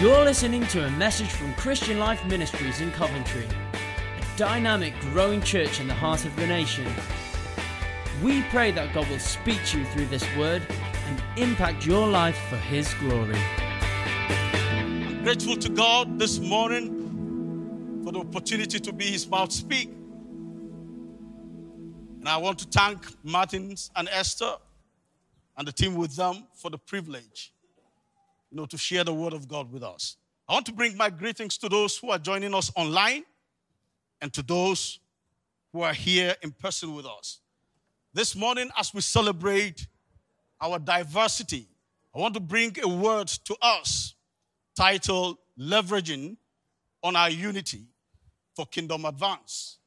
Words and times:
You're 0.00 0.24
listening 0.24 0.64
to 0.68 0.84
a 0.86 0.90
message 0.92 1.26
from 1.26 1.52
Christian 1.54 1.98
Life 1.98 2.24
Ministries 2.26 2.80
in 2.80 2.92
Coventry, 2.92 3.44
a 3.46 4.38
dynamic, 4.38 4.94
growing 5.12 5.40
church 5.42 5.80
in 5.80 5.88
the 5.88 5.94
heart 5.94 6.24
of 6.24 6.36
the 6.36 6.46
nation. 6.46 6.86
We 8.22 8.42
pray 8.42 8.70
that 8.70 8.94
God 8.94 9.08
will 9.10 9.18
speak 9.18 9.58
to 9.66 9.80
you 9.80 9.84
through 9.86 10.06
this 10.06 10.24
word 10.36 10.62
and 11.08 11.20
impact 11.36 11.84
your 11.84 12.06
life 12.06 12.38
for 12.48 12.54
His 12.58 12.94
glory. 12.94 13.34
I'm 14.70 15.24
grateful 15.24 15.56
to 15.56 15.68
God 15.68 16.16
this 16.16 16.38
morning 16.38 18.00
for 18.04 18.12
the 18.12 18.20
opportunity 18.20 18.78
to 18.78 18.92
be 18.92 19.06
His 19.10 19.26
mouthpiece. 19.28 19.86
And 22.20 22.28
I 22.28 22.36
want 22.36 22.60
to 22.60 22.66
thank 22.66 23.04
Martins 23.24 23.90
and 23.96 24.08
Esther 24.10 24.52
and 25.56 25.66
the 25.66 25.72
team 25.72 25.96
with 25.96 26.14
them 26.14 26.46
for 26.54 26.70
the 26.70 26.78
privilege 26.78 27.52
you 28.50 28.56
know, 28.56 28.66
to 28.66 28.78
share 28.78 29.04
the 29.04 29.12
word 29.14 29.32
of 29.32 29.48
God 29.48 29.70
with 29.70 29.82
us. 29.82 30.16
I 30.48 30.54
want 30.54 30.66
to 30.66 30.72
bring 30.72 30.96
my 30.96 31.10
greetings 31.10 31.58
to 31.58 31.68
those 31.68 31.96
who 31.98 32.10
are 32.10 32.18
joining 32.18 32.54
us 32.54 32.70
online 32.74 33.24
and 34.20 34.32
to 34.32 34.42
those 34.42 34.98
who 35.72 35.82
are 35.82 35.92
here 35.92 36.34
in 36.42 36.52
person 36.52 36.94
with 36.94 37.06
us. 37.06 37.40
This 38.14 38.34
morning, 38.34 38.70
as 38.78 38.94
we 38.94 39.00
celebrate 39.02 39.86
our 40.60 40.78
diversity, 40.78 41.66
I 42.14 42.18
want 42.18 42.34
to 42.34 42.40
bring 42.40 42.74
a 42.82 42.88
word 42.88 43.28
to 43.28 43.56
us 43.60 44.14
titled 44.74 45.36
Leveraging 45.58 46.36
on 47.02 47.14
Our 47.16 47.30
Unity 47.30 47.82
for 48.56 48.64
Kingdom 48.64 49.04
Advance. 49.04 49.78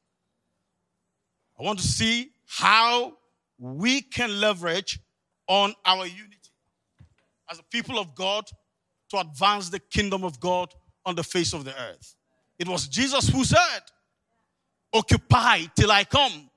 I 1.58 1.64
want 1.64 1.80
to 1.80 1.86
see 1.86 2.30
how 2.46 3.14
we 3.58 4.00
can 4.00 4.40
leverage 4.40 5.00
on 5.48 5.74
our 5.84 6.06
unity. 6.06 6.38
As 7.50 7.58
a 7.58 7.62
people 7.64 7.98
of 7.98 8.14
God, 8.14 8.44
to 9.12 9.18
advance 9.20 9.68
the 9.68 9.78
kingdom 9.78 10.24
of 10.24 10.40
God 10.40 10.74
on 11.04 11.14
the 11.14 11.22
face 11.22 11.52
of 11.52 11.64
the 11.66 11.72
earth. 11.88 12.14
It 12.58 12.66
was 12.66 12.88
Jesus 12.88 13.28
who 13.28 13.44
said, 13.44 13.58
Occupy 14.92 15.64
till 15.74 15.90
I 15.92 16.04
come. 16.04 16.48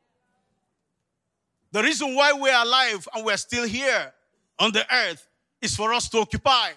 The 1.73 1.83
reason 1.83 2.15
why 2.15 2.31
we're 2.33 2.55
alive 2.55 3.05
and 3.13 3.25
we're 3.25 3.35
still 3.37 3.67
here 3.67 4.13
on 4.59 4.71
the 4.71 4.85
earth 4.93 5.27
is 5.61 5.75
for 5.75 5.93
us 5.93 6.07
to 6.09 6.19
occupy. 6.19 6.71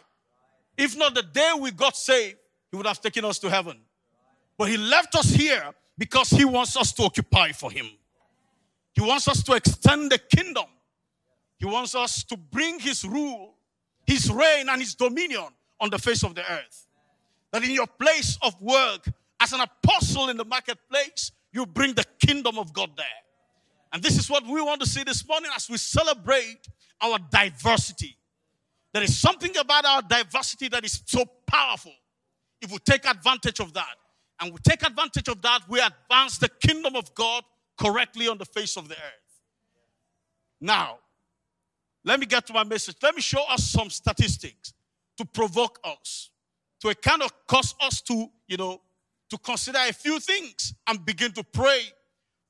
If 0.77 0.97
not 0.97 1.15
the 1.15 1.23
day 1.23 1.53
we 1.61 1.71
got 1.71 1.97
saved, 1.97 2.39
He 2.73 2.77
would 2.77 2.87
have 2.87 3.01
taken 3.01 3.25
us 3.25 3.39
to 3.41 3.49
heaven. 3.51 3.79
But 4.57 4.69
He 4.71 4.77
left 4.77 5.15
us 5.15 5.31
here 5.31 5.67
because 5.97 6.31
He 6.31 6.45
wants 6.45 6.77
us 6.77 6.93
to 6.95 7.05
occupy 7.05 7.53
for 7.53 7.71
Him. 7.71 7.89
He 8.95 9.01
wants 9.01 9.29
us 9.29 9.43
to 9.45 9.53
extend 9.53 10.11
the 10.11 10.19
kingdom. 10.19 10.65
He 11.59 11.67
wants 11.67 11.95
us 11.95 12.25
to 12.25 12.37
bring 12.37 12.81
His 12.81 13.05
rule, 13.05 13.55
His 14.07 14.29
reign, 14.31 14.69
and 14.69 14.81
His 14.83 14.95
dominion 14.97 15.49
on 15.81 15.91
the 15.91 15.99
face 15.99 16.23
of 16.23 16.35
the 16.35 16.43
earth. 16.53 16.87
That 17.53 17.63
in 17.65 17.71
your 17.71 17.87
place 17.87 18.39
of 18.43 18.61
work, 18.61 19.07
as 19.41 19.53
an 19.53 19.61
apostle 19.61 20.29
in 20.29 20.37
the 20.37 20.45
marketplace, 20.45 21.33
you 21.53 21.65
bring 21.67 21.95
the 21.95 22.05
kingdom 22.25 22.59
of 22.59 22.73
God 22.73 22.91
there. 22.97 23.07
And 23.93 24.03
this 24.03 24.19
is 24.19 24.29
what 24.29 24.45
we 24.47 24.61
want 24.61 24.81
to 24.83 24.87
see 24.89 25.03
this 25.03 25.27
morning 25.27 25.51
as 25.57 25.71
we 25.71 25.79
celebrate 25.79 26.61
our 27.01 27.19
diversity. 27.31 28.17
There 28.93 29.03
is 29.03 29.19
something 29.19 29.57
about 29.57 29.85
our 29.87 30.03
diversity 30.03 30.69
that 30.69 30.85
is 30.85 31.03
so 31.07 31.25
powerful. 31.47 31.93
If 32.61 32.71
we 32.71 32.79
take 32.79 33.07
advantage 33.09 33.61
of 33.61 33.73
that, 33.75 33.87
and 34.41 34.53
we 34.53 34.59
take 34.63 34.87
advantage 34.87 35.29
of 35.29 35.41
that, 35.43 35.61
we 35.69 35.81
advance 35.81 36.39
the 36.39 36.49
kingdom 36.49 36.97
of 36.97 37.13
God 37.15 37.45
correctly 37.79 38.29
on 38.29 38.39
the 38.39 38.45
face 38.45 38.77
of 38.77 38.89
the 38.89 38.95
earth. 38.95 39.41
Now, 40.61 40.99
let 42.05 42.21
me 42.21 42.27
get 42.27 42.47
to 42.49 42.53
my 42.53 42.65
message. 42.65 42.97
Let 43.03 43.15
me 43.15 43.21
show 43.23 43.43
us 43.49 43.65
some 43.65 43.91
statistics 43.91 44.75
to 45.19 45.25
provoke 45.27 45.79
us, 45.85 46.31
to 46.81 46.95
kind 46.95 47.23
of 47.23 47.33
cause 47.47 47.75
us 47.83 48.01
to, 48.03 48.29
you 48.47 48.57
know, 48.57 48.81
to 49.29 49.37
consider 49.39 49.79
a 49.87 49.93
few 49.93 50.19
things 50.19 50.73
and 50.87 51.05
begin 51.05 51.33
to 51.33 51.45
pray 51.45 51.81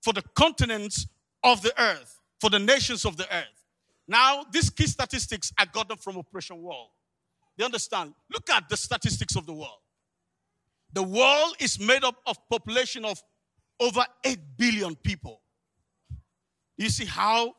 for 0.02 0.12
the 0.12 0.22
continents 0.36 1.06
of 1.42 1.60
the 1.62 1.72
earth, 1.82 2.20
for 2.40 2.50
the 2.50 2.58
nations 2.58 3.04
of 3.04 3.16
the 3.16 3.24
earth. 3.34 3.46
Now, 4.06 4.44
these 4.52 4.70
key 4.70 4.86
statistics 4.86 5.52
I 5.58 5.64
got 5.64 5.88
them 5.88 5.98
from 5.98 6.16
Operation 6.18 6.62
World. 6.62 6.88
They 7.56 7.64
understand. 7.64 8.14
Look 8.32 8.48
at 8.50 8.68
the 8.68 8.76
statistics 8.76 9.34
of 9.34 9.44
the 9.44 9.52
world. 9.52 9.80
The 10.92 11.02
world 11.02 11.56
is 11.58 11.80
made 11.80 12.04
up 12.04 12.16
of 12.26 12.36
population 12.48 13.04
of 13.04 13.20
over 13.80 14.04
8 14.24 14.38
billion 14.56 14.94
people. 14.94 15.40
You 16.76 16.88
see 16.90 17.04
how 17.04 17.54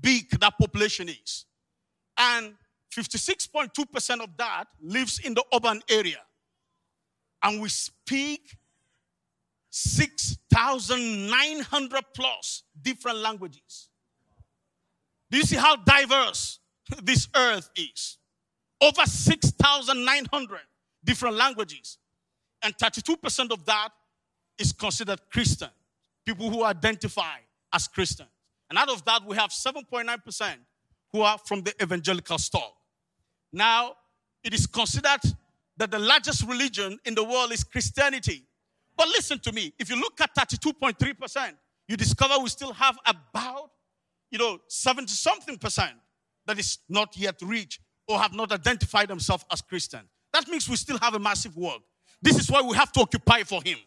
big 0.00 0.28
that 0.40 0.58
population 0.58 1.08
is. 1.08 1.44
And 2.18 2.54
56.2% 2.90 4.20
of 4.22 4.36
that 4.36 4.64
lives 4.82 5.18
in 5.20 5.32
the 5.34 5.44
urban 5.54 5.80
area. 5.88 6.18
And 7.42 7.60
we 7.62 7.68
speak 7.70 8.56
6,900 9.70 12.04
plus 12.12 12.64
different 12.82 13.18
languages. 13.18 13.86
Do 15.30 15.38
you 15.38 15.44
see 15.44 15.56
how 15.56 15.76
diverse 15.76 16.58
this 17.02 17.28
earth 17.34 17.70
is? 17.76 18.18
Over 18.80 19.04
6,900 19.06 20.58
different 21.04 21.36
languages. 21.36 21.98
And 22.62 22.76
32% 22.76 23.52
of 23.52 23.64
that 23.66 23.90
is 24.58 24.72
considered 24.72 25.20
Christian, 25.32 25.70
people 26.26 26.50
who 26.50 26.64
identify 26.64 27.36
as 27.72 27.86
Christian. 27.86 28.26
And 28.68 28.76
out 28.78 28.90
of 28.90 29.04
that, 29.06 29.24
we 29.24 29.36
have 29.36 29.50
7.9% 29.50 30.56
who 31.12 31.22
are 31.22 31.38
from 31.38 31.62
the 31.62 31.72
evangelical 31.82 32.36
stock. 32.38 32.74
Now, 33.52 33.94
it 34.44 34.54
is 34.54 34.66
considered 34.66 35.20
that 35.76 35.90
the 35.90 35.98
largest 35.98 36.46
religion 36.46 36.98
in 37.04 37.14
the 37.14 37.24
world 37.24 37.52
is 37.52 37.64
Christianity. 37.64 38.46
But 38.96 39.08
listen 39.08 39.38
to 39.40 39.52
me, 39.52 39.72
if 39.78 39.88
you 39.90 39.96
look 39.98 40.20
at 40.20 40.34
32.3%, 40.34 41.52
you 41.88 41.96
discover 41.96 42.34
we 42.40 42.48
still 42.48 42.72
have 42.72 42.98
about, 43.06 43.70
you 44.30 44.38
know, 44.38 44.60
70 44.68 45.08
something 45.08 45.58
percent 45.58 45.94
that 46.46 46.58
is 46.58 46.78
not 46.88 47.16
yet 47.16 47.36
reached 47.42 47.80
or 48.06 48.18
have 48.20 48.34
not 48.34 48.52
identified 48.52 49.08
themselves 49.08 49.44
as 49.50 49.60
Christian. 49.62 50.00
That 50.32 50.46
means 50.48 50.68
we 50.68 50.76
still 50.76 50.98
have 51.00 51.14
a 51.14 51.18
massive 51.18 51.56
work. 51.56 51.80
This 52.22 52.36
is 52.38 52.50
why 52.50 52.60
we 52.60 52.76
have 52.76 52.92
to 52.92 53.00
occupy 53.00 53.42
for 53.42 53.62
him. 53.64 53.78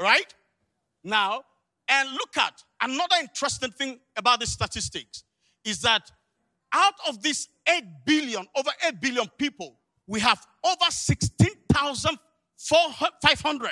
Right? 0.00 0.32
Now, 1.04 1.42
and 1.88 2.10
look 2.12 2.36
at 2.38 2.62
another 2.80 3.16
interesting 3.20 3.70
thing 3.72 3.98
about 4.16 4.40
the 4.40 4.46
statistics 4.46 5.24
is 5.64 5.82
that 5.82 6.10
out 6.72 6.94
of 7.08 7.22
this 7.22 7.48
8 7.68 7.84
billion, 8.06 8.46
over 8.56 8.70
8 8.86 9.00
billion 9.00 9.26
people, 9.36 9.78
we 10.06 10.20
have 10.20 10.44
over 10.64 10.76
16,500 10.90 13.70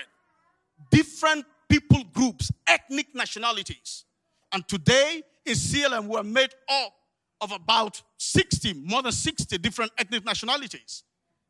different 0.91 1.45
people 1.69 2.03
groups, 2.13 2.51
ethnic 2.67 3.09
nationalities. 3.15 4.05
And 4.53 4.67
today 4.69 5.23
in 5.47 5.55
CLM, 5.55 6.07
we're 6.07 6.23
made 6.23 6.51
up 6.69 6.93
of 7.41 7.51
about 7.53 8.03
60, 8.19 8.75
more 8.75 9.01
than 9.03 9.13
60 9.13 9.57
different 9.59 9.93
ethnic 9.97 10.25
nationalities. 10.25 11.05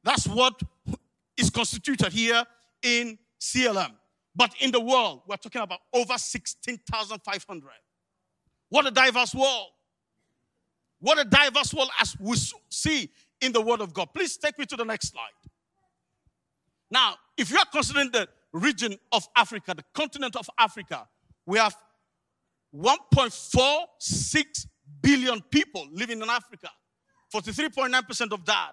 That's 0.05 0.27
what 0.27 0.61
is 1.37 1.51
constituted 1.51 2.13
here 2.13 2.45
in 2.83 3.19
CLM. 3.41 3.93
But 4.37 4.55
in 4.61 4.71
the 4.71 4.81
world, 4.81 5.23
we're 5.27 5.35
talking 5.37 5.63
about 5.63 5.81
over 5.93 6.17
16,500. 6.17 7.63
What 8.69 8.87
a 8.87 8.91
diverse 8.93 9.35
world. 9.35 9.67
What 11.01 11.19
a 11.19 11.25
diverse 11.25 11.73
world 11.73 11.91
as 11.99 12.15
we 12.21 12.37
see 12.69 13.11
in 13.41 13.53
the 13.53 13.61
Word 13.61 13.81
of 13.81 13.95
God. 13.95 14.09
Please 14.15 14.37
take 14.37 14.59
me 14.59 14.67
to 14.67 14.77
the 14.77 14.85
next 14.85 15.09
slide. 15.09 15.29
Now, 16.91 17.15
if 17.37 17.51
you 17.51 17.59
are 17.59 17.65
considering 17.73 18.11
the 18.11 18.29
region 18.53 18.97
of 19.13 19.27
Africa, 19.35 19.75
the 19.75 19.85
continent 19.95 20.37
of 20.37 20.49
Africa, 20.59 21.09
we 21.47 21.59
have 21.59 21.75
1.46 22.77 24.67
billion 25.01 25.41
people 25.43 25.89
living 25.91 26.21
in 26.21 26.29
Africa. 26.29 26.69
43.9% 27.35 28.33
of 28.33 28.45
that 28.45 28.73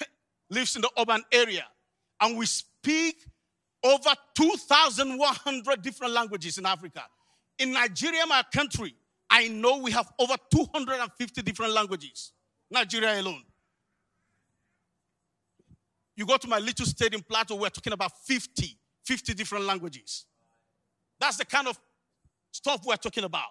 lives 0.50 0.76
in 0.76 0.82
the 0.82 0.90
urban 0.96 1.22
area. 1.32 1.66
And 2.20 2.38
we 2.38 2.46
speak 2.46 3.16
over 3.82 4.10
2,100 4.34 5.82
different 5.82 6.12
languages 6.12 6.56
in 6.56 6.66
Africa. 6.66 7.02
In 7.58 7.72
Nigeria, 7.72 8.24
my 8.26 8.42
country, 8.54 8.94
I 9.30 9.48
know 9.48 9.78
we 9.78 9.90
have 9.92 10.10
over 10.18 10.34
250 10.50 11.42
different 11.42 11.72
languages, 11.72 12.32
Nigeria 12.70 13.20
alone. 13.20 13.42
You 16.16 16.26
go 16.26 16.36
to 16.36 16.46
my 16.46 16.58
little 16.58 16.86
state 16.86 17.14
in 17.14 17.22
Plateau, 17.22 17.56
we're 17.56 17.70
talking 17.70 17.92
about 17.92 18.12
50, 18.24 18.76
50 19.04 19.34
different 19.34 19.64
languages. 19.64 20.26
That's 21.18 21.36
the 21.38 21.44
kind 21.44 21.66
of 21.68 21.78
stuff 22.52 22.82
we're 22.84 22.96
talking 22.96 23.24
about. 23.24 23.50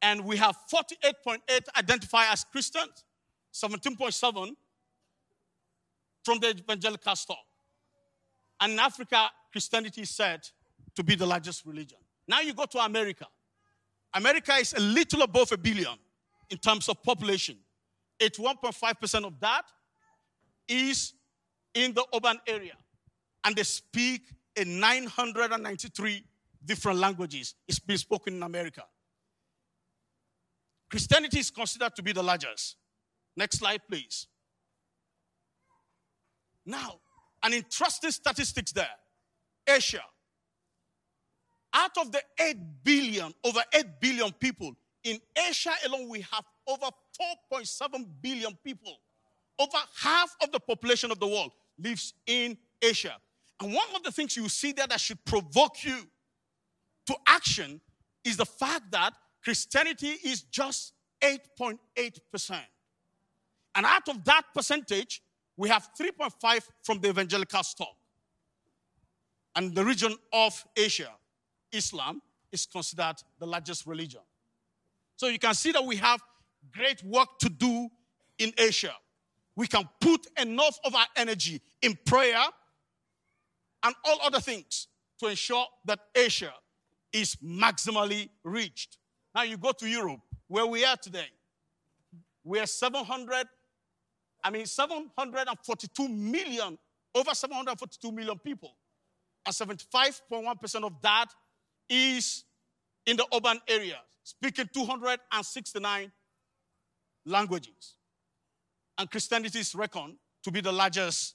And 0.00 0.24
we 0.24 0.36
have 0.36 0.56
48.8 0.72 1.38
identify 1.76 2.30
as 2.30 2.44
Christians, 2.44 3.04
17.7 3.52 4.54
from 6.24 6.38
the 6.38 6.50
evangelical 6.50 7.16
stock. 7.16 7.38
And 8.60 8.74
in 8.74 8.78
Africa, 8.78 9.30
Christianity 9.50 10.02
is 10.02 10.10
said 10.10 10.46
to 10.94 11.02
be 11.02 11.16
the 11.16 11.26
largest 11.26 11.64
religion. 11.66 11.98
Now 12.28 12.40
you 12.40 12.52
go 12.52 12.66
to 12.66 12.78
America, 12.78 13.26
America 14.14 14.54
is 14.54 14.74
a 14.74 14.80
little 14.80 15.22
above 15.22 15.52
a 15.52 15.56
billion 15.56 15.96
in 16.50 16.58
terms 16.58 16.88
of 16.88 17.02
population. 17.02 17.56
81.5% 18.20 19.24
of 19.26 19.38
that 19.40 19.62
is 20.66 21.12
in 21.74 21.92
the 21.94 22.04
urban 22.14 22.38
area. 22.46 22.72
And 23.44 23.54
they 23.54 23.62
speak 23.62 24.22
in 24.56 24.80
993 24.80 26.24
different 26.64 26.98
languages. 26.98 27.54
It's 27.68 27.78
been 27.78 27.98
spoken 27.98 28.34
in 28.36 28.42
America. 28.42 28.82
Christianity 30.90 31.38
is 31.38 31.50
considered 31.50 31.94
to 31.96 32.02
be 32.02 32.12
the 32.12 32.22
largest. 32.22 32.76
Next 33.36 33.58
slide, 33.58 33.82
please. 33.88 34.26
Now, 36.64 36.98
an 37.42 37.52
interesting 37.52 38.10
statistics 38.10 38.72
there. 38.72 38.88
Asia, 39.66 40.02
out 41.78 41.96
of 41.98 42.10
the 42.12 42.20
8 42.40 42.56
billion, 42.82 43.32
over 43.44 43.60
8 43.72 43.84
billion 44.00 44.32
people, 44.32 44.74
in 45.04 45.18
Asia 45.48 45.70
alone, 45.86 46.08
we 46.08 46.18
have 46.20 46.44
over 46.66 46.86
4.7 47.52 48.04
billion 48.20 48.56
people. 48.64 48.92
Over 49.58 49.78
half 50.00 50.34
of 50.42 50.50
the 50.52 50.58
population 50.60 51.10
of 51.12 51.20
the 51.20 51.26
world 51.26 51.52
lives 51.78 52.14
in 52.26 52.58
Asia. 52.82 53.14
And 53.62 53.72
one 53.72 53.86
of 53.94 54.02
the 54.02 54.10
things 54.10 54.36
you 54.36 54.48
see 54.48 54.72
there 54.72 54.88
that 54.88 55.00
should 55.00 55.24
provoke 55.24 55.84
you 55.84 55.98
to 57.06 57.14
action 57.26 57.80
is 58.24 58.36
the 58.36 58.44
fact 58.46 58.90
that 58.90 59.12
Christianity 59.42 60.16
is 60.24 60.42
just 60.42 60.92
8.8%. 61.22 62.50
And 63.74 63.86
out 63.86 64.08
of 64.08 64.24
that 64.24 64.42
percentage, 64.54 65.22
we 65.56 65.68
have 65.68 65.88
3.5 65.98 66.68
from 66.82 67.00
the 67.00 67.08
evangelical 67.08 67.62
stock 67.62 67.94
and 69.54 69.74
the 69.74 69.84
region 69.84 70.14
of 70.32 70.64
Asia. 70.76 71.10
Islam 71.72 72.20
is 72.52 72.66
considered 72.66 73.16
the 73.38 73.46
largest 73.46 73.86
religion. 73.86 74.20
So 75.16 75.26
you 75.26 75.38
can 75.38 75.54
see 75.54 75.72
that 75.72 75.84
we 75.84 75.96
have 75.96 76.20
great 76.72 77.02
work 77.04 77.38
to 77.40 77.48
do 77.48 77.88
in 78.38 78.52
Asia. 78.56 78.94
We 79.56 79.66
can 79.66 79.88
put 80.00 80.26
enough 80.40 80.78
of 80.84 80.94
our 80.94 81.06
energy 81.16 81.60
in 81.82 81.98
prayer 82.06 82.42
and 83.82 83.94
all 84.04 84.18
other 84.22 84.40
things 84.40 84.86
to 85.20 85.26
ensure 85.26 85.64
that 85.84 85.98
Asia 86.14 86.52
is 87.12 87.36
maximally 87.36 88.28
reached. 88.44 88.98
Now 89.34 89.42
you 89.42 89.56
go 89.56 89.72
to 89.72 89.86
Europe, 89.88 90.20
where 90.46 90.66
we 90.66 90.84
are 90.84 90.96
today. 90.96 91.26
We 92.44 92.60
are 92.60 92.66
700, 92.66 93.46
I 94.44 94.50
mean 94.50 94.66
742 94.66 96.08
million, 96.08 96.78
over 97.14 97.34
742 97.34 98.12
million 98.12 98.38
people. 98.38 98.74
And 99.44 99.54
75.1% 99.54 100.84
of 100.84 100.92
that 101.02 101.26
is 101.88 102.44
in 103.06 103.16
the 103.16 103.26
urban 103.34 103.60
areas, 103.68 103.96
speaking 104.22 104.68
269 104.72 106.12
languages. 107.26 107.96
And 108.98 109.10
Christianity 109.10 109.58
is 109.60 109.74
reckoned 109.74 110.16
to 110.44 110.50
be 110.50 110.60
the 110.60 110.72
largest, 110.72 111.34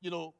you 0.00 0.10
know, 0.10 0.34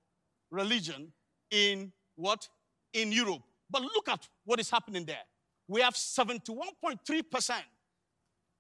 religion 0.50 1.12
in 1.50 1.92
what? 2.16 2.48
In 2.92 3.12
Europe. 3.12 3.42
But 3.70 3.82
look 3.82 4.08
at 4.08 4.26
what 4.44 4.60
is 4.60 4.70
happening 4.70 5.04
there. 5.04 5.24
We 5.68 5.80
have 5.80 5.94
71.3% 5.94 7.50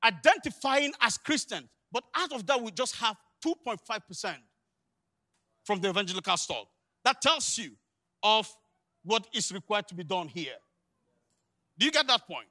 identifying 0.02 0.92
as 1.00 1.16
Christian, 1.18 1.68
but 1.92 2.04
out 2.14 2.32
of 2.32 2.46
that, 2.46 2.60
we 2.60 2.70
just 2.72 2.96
have 2.96 3.16
2.5% 3.46 4.34
from 5.64 5.80
the 5.80 5.88
evangelical 5.90 6.36
stock. 6.36 6.66
That 7.04 7.20
tells 7.22 7.56
you 7.58 7.72
of 8.22 8.54
what 9.04 9.26
is 9.34 9.52
required 9.52 9.88
to 9.88 9.94
be 9.94 10.04
done 10.04 10.28
here. 10.28 10.56
Do 11.78 11.86
you 11.86 11.92
get 11.92 12.06
that 12.06 12.26
point? 12.26 12.48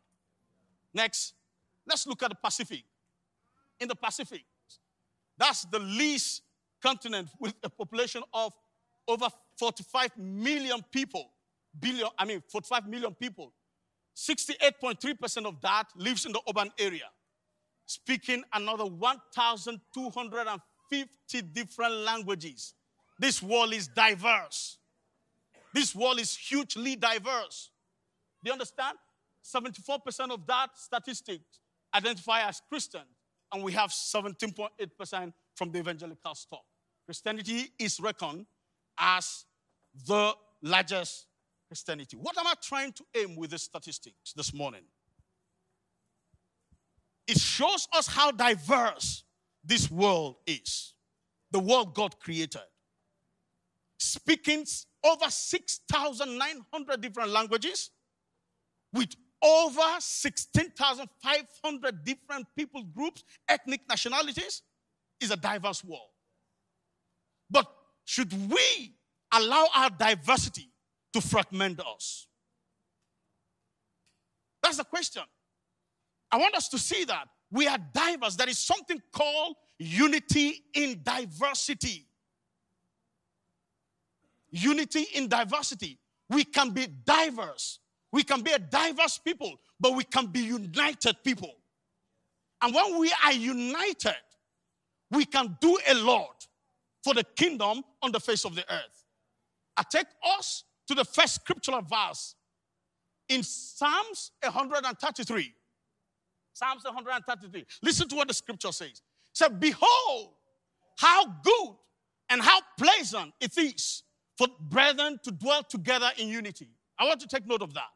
Next, 0.94 1.34
let's 1.88 2.06
look 2.06 2.22
at 2.24 2.30
the 2.30 2.36
Pacific. 2.36 2.84
In 3.80 3.88
the 3.88 3.96
Pacific, 3.96 4.44
that's 5.38 5.64
the 5.66 5.80
least 5.80 6.42
continent 6.82 7.30
with 7.40 7.54
a 7.64 7.70
population 7.70 8.22
of 8.34 8.52
over 9.08 9.28
45 9.58 10.18
million 10.18 10.84
people. 10.92 11.30
Billion, 11.80 12.08
I 12.20 12.26
mean, 12.26 12.44
45 12.50 12.86
million 12.88 13.14
people. 13.16 13.54
68.3% 14.16 15.46
of 15.46 15.60
that 15.62 15.86
lives 15.96 16.26
in 16.26 16.32
the 16.32 16.42
urban 16.48 16.72
area, 16.78 17.10
speaking 17.88 18.44
another 18.54 18.86
1,250 18.86 21.42
different 21.52 21.94
languages. 21.96 22.76
This 23.18 23.42
world 23.42 23.74
is 23.74 23.88
diverse. 23.88 24.78
This 25.74 25.96
world 25.96 26.20
is 26.20 26.36
hugely 26.36 26.96
diverse. 26.96 27.72
Do 28.44 28.50
you 28.50 28.54
understand? 28.54 28.98
74% 29.44 30.32
of 30.32 30.46
that 30.48 30.70
statistic 30.76 31.42
identify 31.94 32.48
as 32.48 32.62
Christian, 32.70 33.02
and 33.54 33.64
we 33.64 33.72
have 33.74 33.92
17.8% 33.92 35.34
from 35.56 35.72
the 35.72 35.80
evangelical 35.80 36.34
stock. 36.34 36.64
Christianity 37.06 37.70
is 37.78 38.00
reckoned 38.00 38.46
as 38.98 39.46
the 40.08 40.34
largest 40.62 41.28
Christianity. 41.68 42.18
What 42.18 42.38
am 42.38 42.48
I 42.48 42.54
trying 42.62 42.94
to 42.94 43.04
aim 43.16 43.36
with 43.36 43.52
the 43.52 43.58
statistics 43.58 44.34
this 44.34 44.54
morning? 44.54 44.82
It 47.28 47.38
shows 47.38 47.88
us 47.96 48.08
how 48.08 48.32
diverse 48.32 49.24
this 49.64 49.90
world 49.92 50.38
is, 50.48 50.94
the 51.52 51.60
world 51.60 51.94
God 51.96 52.20
created, 52.20 52.62
speaking 53.98 54.66
over 55.06 55.30
6,900 55.30 57.02
different 57.02 57.30
languages 57.30 57.92
with 58.94 59.16
over 59.44 59.82
16,500 60.00 62.04
different 62.06 62.48
people 62.56 62.84
groups, 62.84 63.24
ethnic 63.50 63.82
nationalities, 63.90 64.62
is 65.20 65.32
a 65.32 65.36
diverse 65.36 65.84
world. 65.84 66.10
But 67.52 67.68
should 68.06 68.32
we 68.50 68.94
allow 69.34 69.66
our 69.76 69.90
diversity 69.90 70.70
to 71.12 71.20
fragment 71.22 71.82
us? 71.82 72.28
That's 74.64 74.78
the 74.78 74.86
question. 74.86 75.24
I 76.32 76.38
want 76.38 76.56
us 76.56 76.70
to 76.70 76.78
see 76.80 77.04
that 77.06 77.26
we 77.52 77.68
are 77.68 77.78
diverse. 77.94 78.38
There 78.38 78.48
is 78.50 78.58
something 78.60 79.02
called 79.12 79.58
unity 79.78 80.64
in 80.74 81.02
diversity. 81.04 82.06
Unity 84.50 85.06
in 85.16 85.28
diversity. 85.28 85.98
We 86.30 86.46
can 86.46 86.70
be 86.72 86.88
diverse 87.06 87.80
we 88.14 88.22
can 88.22 88.42
be 88.42 88.52
a 88.52 88.60
diverse 88.60 89.18
people, 89.18 89.60
but 89.80 89.96
we 89.96 90.04
can 90.04 90.28
be 90.28 90.40
united 90.42 91.16
people. 91.24 91.52
And 92.62 92.72
when 92.74 93.00
we 93.00 93.12
are 93.26 93.34
united, 93.34 94.16
we 95.10 95.26
can 95.26 95.58
do 95.60 95.78
a 95.90 95.96
lot 95.96 96.48
for 97.04 97.16
the 97.16 97.24
kingdom 97.24 97.84
on 98.04 98.12
the 98.12 98.20
face 98.20 98.46
of 98.46 98.54
the 98.54 98.62
earth. 98.72 99.04
I 99.76 99.82
take 99.92 100.06
us 100.38 100.64
to 100.88 100.94
the 100.94 101.04
first 101.04 101.36
scriptural 101.42 101.82
verse 101.82 102.36
in 103.30 103.42
Psalms 103.42 104.32
133. 104.44 105.52
Psalms 106.54 106.84
133. 106.84 107.66
Listen 107.82 108.08
to 108.10 108.16
what 108.16 108.28
the 108.28 108.34
scripture 108.36 108.72
says. 108.72 108.92
It 109.32 109.38
says, 109.38 109.50
Behold, 109.58 110.34
how 111.00 111.26
good 111.26 111.70
and 112.30 112.44
how 112.44 112.60
pleasant 112.78 113.34
it 113.42 113.58
is 113.58 114.04
for 114.38 114.46
brethren 114.60 115.20
to 115.24 115.32
dwell 115.32 115.64
together 115.64 116.12
in 116.20 116.28
unity. 116.28 116.68
I 117.00 117.08
want 117.08 117.20
to 117.22 117.28
take 117.28 117.48
note 117.48 117.64
of 117.64 117.74
that. 117.74 117.90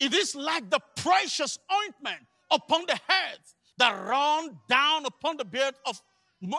It 0.00 0.14
is 0.14 0.34
like 0.34 0.70
the 0.70 0.80
precious 0.96 1.58
ointment 1.82 2.20
upon 2.50 2.86
the 2.86 2.98
head 3.08 3.38
that 3.78 3.92
ran 3.92 4.56
down 4.68 5.06
upon 5.06 5.36
the 5.36 5.44
beard 5.44 5.74
of 5.86 6.00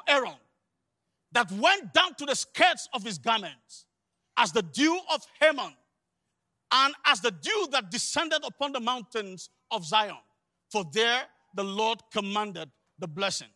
Aaron, 0.07 0.35
that 1.31 1.51
went 1.51 1.93
down 1.93 2.15
to 2.15 2.25
the 2.25 2.35
skirts 2.35 2.87
of 2.93 3.03
his 3.03 3.17
garments, 3.17 3.85
as 4.37 4.51
the 4.51 4.61
dew 4.61 4.99
of 5.13 5.25
Hermon, 5.39 5.73
and 6.71 6.93
as 7.05 7.21
the 7.21 7.31
dew 7.31 7.67
that 7.71 7.89
descended 7.91 8.41
upon 8.43 8.71
the 8.73 8.79
mountains 8.79 9.49
of 9.71 9.85
Zion. 9.85 10.17
For 10.69 10.83
there 10.91 11.23
the 11.55 11.63
Lord 11.63 11.99
commanded 12.11 12.69
the 12.99 13.07
blessing, 13.07 13.47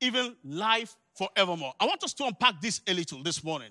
even 0.00 0.34
life 0.44 0.96
forevermore. 1.16 1.74
I 1.78 1.86
want 1.86 2.02
us 2.02 2.14
to 2.14 2.24
unpack 2.24 2.60
this 2.60 2.80
a 2.86 2.94
little 2.94 3.22
this 3.22 3.44
morning. 3.44 3.70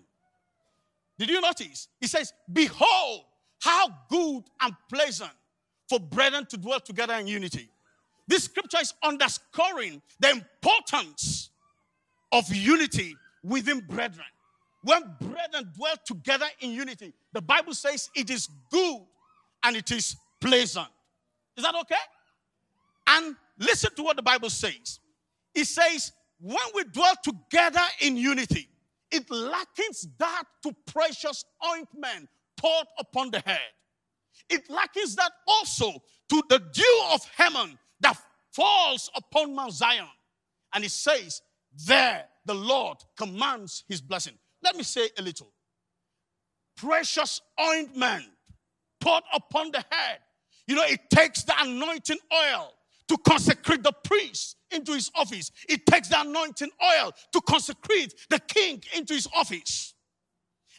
Did 1.17 1.29
you 1.29 1.41
notice? 1.41 1.87
He 1.99 2.07
says, 2.07 2.33
Behold, 2.51 3.25
how 3.61 3.87
good 4.09 4.43
and 4.59 4.73
pleasant 4.91 5.29
for 5.87 5.99
brethren 5.99 6.47
to 6.47 6.57
dwell 6.57 6.79
together 6.79 7.13
in 7.15 7.27
unity. 7.27 7.69
This 8.27 8.45
scripture 8.45 8.79
is 8.81 8.93
underscoring 9.03 10.01
the 10.19 10.31
importance 10.31 11.51
of 12.31 12.43
unity 12.53 13.15
within 13.43 13.81
brethren. 13.81 14.25
When 14.83 15.03
brethren 15.19 15.71
dwell 15.77 15.93
together 16.05 16.47
in 16.61 16.71
unity, 16.71 17.13
the 17.33 17.41
Bible 17.41 17.75
says 17.75 18.09
it 18.15 18.31
is 18.31 18.47
good 18.71 19.01
and 19.61 19.75
it 19.75 19.91
is 19.91 20.15
pleasant. 20.39 20.87
Is 21.55 21.63
that 21.63 21.75
okay? 21.75 21.95
And 23.07 23.35
listen 23.59 23.93
to 23.95 24.01
what 24.03 24.15
the 24.15 24.23
Bible 24.23 24.49
says. 24.49 24.99
It 25.53 25.65
says, 25.65 26.11
when 26.39 26.57
we 26.73 26.83
dwell 26.85 27.13
together 27.23 27.79
in 27.99 28.17
unity, 28.17 28.67
it 29.11 29.29
likens 29.29 30.07
that 30.17 30.43
to 30.63 30.73
precious 30.87 31.45
ointment 31.71 32.27
poured 32.61 32.87
upon 32.99 33.31
the 33.31 33.39
head. 33.39 33.73
It 34.49 34.69
likens 34.69 35.15
that 35.15 35.31
also 35.47 35.91
to 36.29 36.43
the 36.49 36.59
dew 36.59 37.01
of 37.13 37.21
Hermon 37.37 37.77
that 38.01 38.17
falls 38.51 39.09
upon 39.15 39.55
Mount 39.55 39.73
Zion. 39.73 40.05
And 40.73 40.83
it 40.83 40.91
says, 40.91 41.41
There 41.87 42.23
the 42.45 42.53
Lord 42.53 42.97
commands 43.17 43.83
his 43.89 44.01
blessing. 44.01 44.33
Let 44.63 44.75
me 44.75 44.83
say 44.83 45.09
a 45.17 45.21
little. 45.21 45.51
Precious 46.77 47.41
ointment 47.59 48.25
poured 48.99 49.23
upon 49.33 49.71
the 49.71 49.83
head. 49.89 50.19
You 50.67 50.75
know, 50.75 50.83
it 50.85 51.09
takes 51.09 51.43
the 51.43 51.53
anointing 51.59 52.19
oil 52.33 52.71
to 53.07 53.17
consecrate 53.17 53.83
the 53.83 53.91
priest 53.91 54.55
into 54.69 54.93
his 54.93 55.11
office. 55.15 55.51
It 55.67 55.85
takes 55.85 56.09
the 56.09 56.21
anointing 56.21 56.69
oil 56.97 57.11
to 57.33 57.41
consecrate 57.41 58.13
the 58.29 58.39
king 58.39 58.81
into 58.95 59.13
his 59.13 59.27
office. 59.35 59.93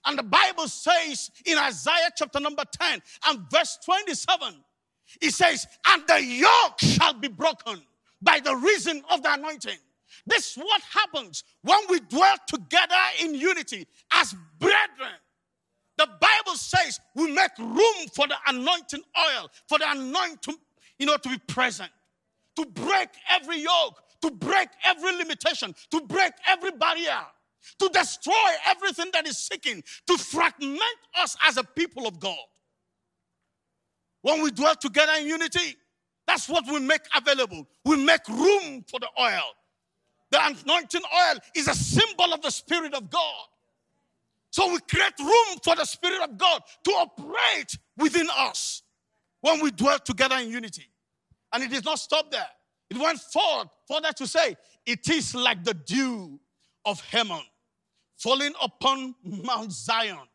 And 0.04 0.18
the 0.18 0.22
Bible 0.22 0.68
says 0.68 1.30
in 1.44 1.58
Isaiah 1.58 2.10
chapter 2.16 2.40
number 2.40 2.64
10 2.70 3.00
and 3.28 3.44
verse 3.50 3.78
27, 3.84 4.54
it 5.20 5.30
says, 5.32 5.66
And 5.86 6.02
the 6.08 6.22
yoke 6.22 6.80
shall 6.80 7.14
be 7.14 7.28
broken 7.28 7.80
by 8.20 8.40
the 8.40 8.54
reason 8.56 9.02
of 9.10 9.22
the 9.22 9.32
anointing. 9.32 9.78
This 10.26 10.52
is 10.52 10.56
what 10.62 10.82
happens 10.82 11.44
when 11.62 11.78
we 11.88 12.00
dwell 12.00 12.36
together 12.46 12.94
in 13.20 13.34
unity 13.34 13.86
as 14.12 14.34
brethren. 14.58 15.18
The 15.98 16.06
Bible 16.20 16.56
says 16.56 17.00
we 17.14 17.32
make 17.32 17.56
room 17.58 18.08
for 18.14 18.26
the 18.26 18.36
anointing 18.48 19.02
oil, 19.18 19.50
for 19.68 19.78
the 19.78 19.90
anointing, 19.90 20.56
you 20.98 21.06
know, 21.06 21.16
to 21.16 21.28
be 21.28 21.38
present, 21.48 21.90
to 22.56 22.66
break 22.66 23.08
every 23.30 23.60
yoke, 23.60 24.00
to 24.22 24.30
break 24.30 24.68
every 24.84 25.16
limitation, 25.16 25.74
to 25.90 26.00
break 26.02 26.32
every 26.48 26.70
barrier 26.72 27.18
to 27.78 27.88
destroy 27.92 28.32
everything 28.68 29.06
that 29.12 29.26
is 29.26 29.38
seeking 29.38 29.82
to 30.06 30.18
fragment 30.18 30.80
us 31.18 31.36
as 31.46 31.56
a 31.56 31.64
people 31.64 32.06
of 32.06 32.18
God. 32.20 32.36
When 34.22 34.42
we 34.42 34.50
dwell 34.50 34.76
together 34.76 35.12
in 35.20 35.26
unity, 35.26 35.76
that's 36.26 36.48
what 36.48 36.64
we 36.66 36.78
make 36.78 37.00
available. 37.16 37.66
We 37.84 38.04
make 38.04 38.26
room 38.28 38.84
for 38.88 39.00
the 39.00 39.08
oil. 39.20 39.42
The 40.30 40.40
anointing 40.64 41.00
oil 41.28 41.38
is 41.56 41.68
a 41.68 41.74
symbol 41.74 42.32
of 42.32 42.40
the 42.42 42.50
Spirit 42.50 42.94
of 42.94 43.10
God. 43.10 43.44
So 44.50 44.70
we 44.72 44.78
create 44.88 45.18
room 45.18 45.58
for 45.62 45.74
the 45.74 45.84
Spirit 45.84 46.22
of 46.22 46.38
God 46.38 46.62
to 46.84 46.90
operate 46.92 47.76
within 47.96 48.28
us 48.36 48.82
when 49.40 49.60
we 49.60 49.70
dwell 49.72 49.98
together 49.98 50.36
in 50.36 50.50
unity. 50.50 50.86
And 51.52 51.64
it 51.64 51.70
does 51.70 51.84
not 51.84 51.98
stop 51.98 52.30
there. 52.30 52.46
It 52.88 52.98
went 52.98 53.18
forward 53.18 53.68
further 53.88 54.12
to 54.12 54.26
say, 54.26 54.56
it 54.86 55.08
is 55.08 55.34
like 55.34 55.64
the 55.64 55.74
dew 55.74 56.38
of 56.84 57.00
Hermon 57.10 57.42
falling 58.22 58.52
upon 58.62 59.14
Mount 59.24 59.72
Zion. 59.72 60.28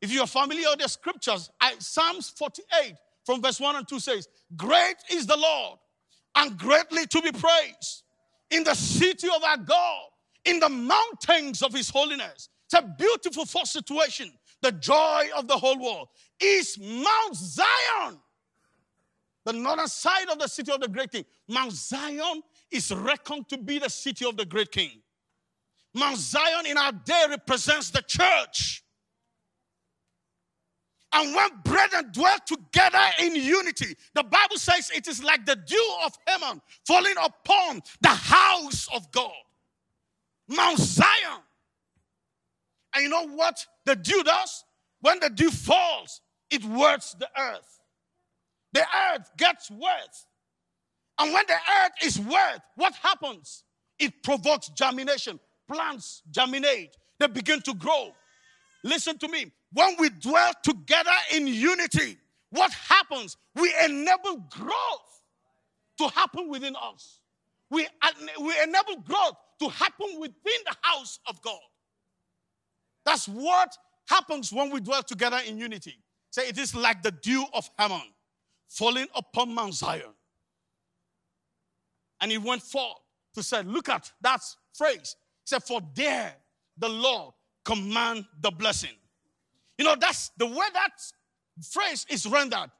If 0.00 0.10
you 0.10 0.20
are 0.22 0.26
familiar 0.26 0.66
with 0.70 0.80
the 0.80 0.88
scriptures, 0.88 1.50
I, 1.60 1.74
Psalms 1.78 2.30
48 2.30 2.94
from 3.24 3.40
verse 3.40 3.60
1 3.60 3.76
and 3.76 3.88
2 3.88 4.00
says, 4.00 4.28
Great 4.56 4.96
is 5.10 5.24
the 5.26 5.36
Lord 5.36 5.78
and 6.34 6.58
greatly 6.58 7.06
to 7.06 7.22
be 7.22 7.30
praised 7.30 8.02
in 8.50 8.64
the 8.64 8.74
city 8.74 9.28
of 9.34 9.42
our 9.42 9.56
God, 9.56 10.02
in 10.44 10.58
the 10.58 10.68
mountains 10.68 11.62
of 11.62 11.72
his 11.72 11.88
holiness. 11.88 12.48
It's 12.66 12.74
a 12.74 12.82
beautiful 12.82 13.44
first 13.44 13.72
situation. 13.72 14.32
The 14.62 14.72
joy 14.72 15.28
of 15.36 15.46
the 15.46 15.56
whole 15.56 15.78
world 15.78 16.08
is 16.40 16.76
Mount 16.78 17.34
Zion, 17.36 18.18
the 19.44 19.52
northern 19.52 19.86
side 19.88 20.28
of 20.28 20.40
the 20.40 20.48
city 20.48 20.72
of 20.72 20.80
the 20.80 20.88
great 20.88 21.12
king. 21.12 21.24
Mount 21.48 21.72
Zion 21.72 22.42
is 22.70 22.90
reckoned 22.92 23.48
to 23.50 23.58
be 23.58 23.78
the 23.78 23.90
city 23.90 24.24
of 24.26 24.36
the 24.36 24.44
great 24.44 24.72
king. 24.72 24.90
Mount 25.96 26.18
Zion 26.18 26.66
in 26.66 26.76
our 26.76 26.92
day 26.92 27.24
represents 27.30 27.88
the 27.90 28.02
church. 28.06 28.82
And 31.14 31.34
when 31.34 31.48
brethren 31.64 32.10
dwell 32.12 32.36
together 32.46 33.00
in 33.20 33.34
unity, 33.34 33.96
the 34.12 34.22
Bible 34.22 34.58
says 34.58 34.90
it 34.94 35.08
is 35.08 35.24
like 35.24 35.46
the 35.46 35.56
dew 35.56 35.94
of 36.04 36.12
Hermon 36.26 36.60
falling 36.86 37.14
upon 37.22 37.80
the 38.02 38.10
house 38.10 38.88
of 38.94 39.10
God, 39.10 39.32
Mount 40.48 40.78
Zion. 40.78 41.40
And 42.94 43.04
you 43.04 43.08
know 43.08 43.26
what 43.28 43.64
the 43.86 43.96
dew 43.96 44.22
does? 44.22 44.64
When 45.00 45.18
the 45.20 45.30
dew 45.30 45.50
falls, 45.50 46.20
it 46.50 46.62
wets 46.64 47.12
the 47.14 47.28
earth. 47.40 47.80
The 48.72 48.84
earth 49.14 49.30
gets 49.38 49.70
wet. 49.70 50.14
And 51.18 51.32
when 51.32 51.44
the 51.48 51.54
earth 51.54 51.92
is 52.04 52.20
wet, 52.20 52.60
what 52.74 52.92
happens? 52.96 53.64
It 53.98 54.22
provokes 54.22 54.68
germination 54.68 55.40
plants 55.66 56.22
germinate, 56.30 56.96
they 57.18 57.26
begin 57.26 57.60
to 57.62 57.74
grow. 57.74 58.12
Listen 58.82 59.18
to 59.18 59.28
me. 59.28 59.50
When 59.72 59.96
we 59.98 60.10
dwell 60.10 60.52
together 60.62 61.10
in 61.34 61.46
unity, 61.46 62.16
what 62.50 62.70
happens? 62.72 63.36
We 63.54 63.74
enable 63.84 64.36
growth 64.50 65.22
to 65.98 66.08
happen 66.08 66.48
within 66.48 66.76
us. 66.80 67.20
We, 67.70 67.86
we 68.40 68.54
enable 68.62 69.00
growth 69.02 69.36
to 69.60 69.68
happen 69.68 70.20
within 70.20 70.34
the 70.64 70.76
house 70.82 71.18
of 71.26 71.40
God. 71.42 71.58
That's 73.04 73.26
what 73.26 73.76
happens 74.08 74.52
when 74.52 74.70
we 74.70 74.80
dwell 74.80 75.02
together 75.02 75.40
in 75.46 75.58
unity. 75.58 75.94
Say, 76.30 76.48
it 76.48 76.58
is 76.58 76.74
like 76.74 77.02
the 77.02 77.10
dew 77.10 77.44
of 77.52 77.68
Hammon 77.78 78.02
falling 78.68 79.06
upon 79.14 79.52
Mount 79.54 79.74
Zion. 79.74 80.12
And 82.20 82.30
he 82.30 82.38
went 82.38 82.62
forth 82.62 82.98
to 83.34 83.42
say, 83.42 83.62
Look 83.62 83.88
at 83.88 84.10
that 84.22 84.42
phrase 84.74 85.16
said, 85.46 85.62
For 85.64 85.80
there 85.94 86.34
the 86.76 86.88
Lord 86.88 87.32
command 87.64 88.26
the 88.40 88.50
blessing. 88.50 88.90
You 89.78 89.84
know, 89.84 89.96
that's 89.98 90.30
the 90.36 90.46
way 90.46 90.66
that 90.72 90.90
phrase 91.70 92.04
is 92.10 92.26
rendered. 92.26 92.70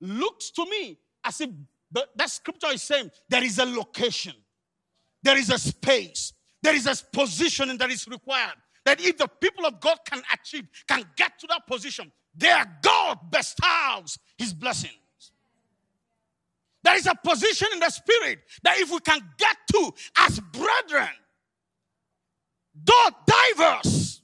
Looks 0.00 0.50
to 0.52 0.64
me 0.66 0.98
as 1.24 1.40
if 1.40 1.50
the, 1.90 2.06
that 2.16 2.30
scripture 2.30 2.70
is 2.72 2.82
saying 2.82 3.10
there 3.28 3.42
is 3.42 3.58
a 3.58 3.64
location, 3.64 4.34
there 5.22 5.38
is 5.38 5.50
a 5.50 5.58
space, 5.58 6.32
there 6.62 6.74
is 6.74 6.86
a 6.86 6.94
positioning 7.12 7.78
that 7.78 7.90
is 7.90 8.06
required. 8.08 8.54
That 8.84 9.00
if 9.00 9.16
the 9.16 9.28
people 9.28 9.64
of 9.64 9.80
God 9.80 9.98
can 10.06 10.22
achieve, 10.32 10.66
can 10.86 11.02
get 11.16 11.38
to 11.38 11.46
that 11.48 11.66
position, 11.66 12.12
their 12.36 12.64
God 12.82 13.18
bestows 13.30 14.18
his 14.36 14.52
blessings. 14.52 14.92
There 16.82 16.94
is 16.96 17.06
a 17.06 17.14
position 17.14 17.68
in 17.72 17.80
the 17.80 17.88
spirit 17.88 18.40
that 18.62 18.76
if 18.78 18.90
we 18.92 18.98
can 19.00 19.18
get 19.38 19.56
to 19.72 19.90
as 20.18 20.38
brethren, 20.38 21.08
though 22.74 23.08
diverse, 23.26 24.20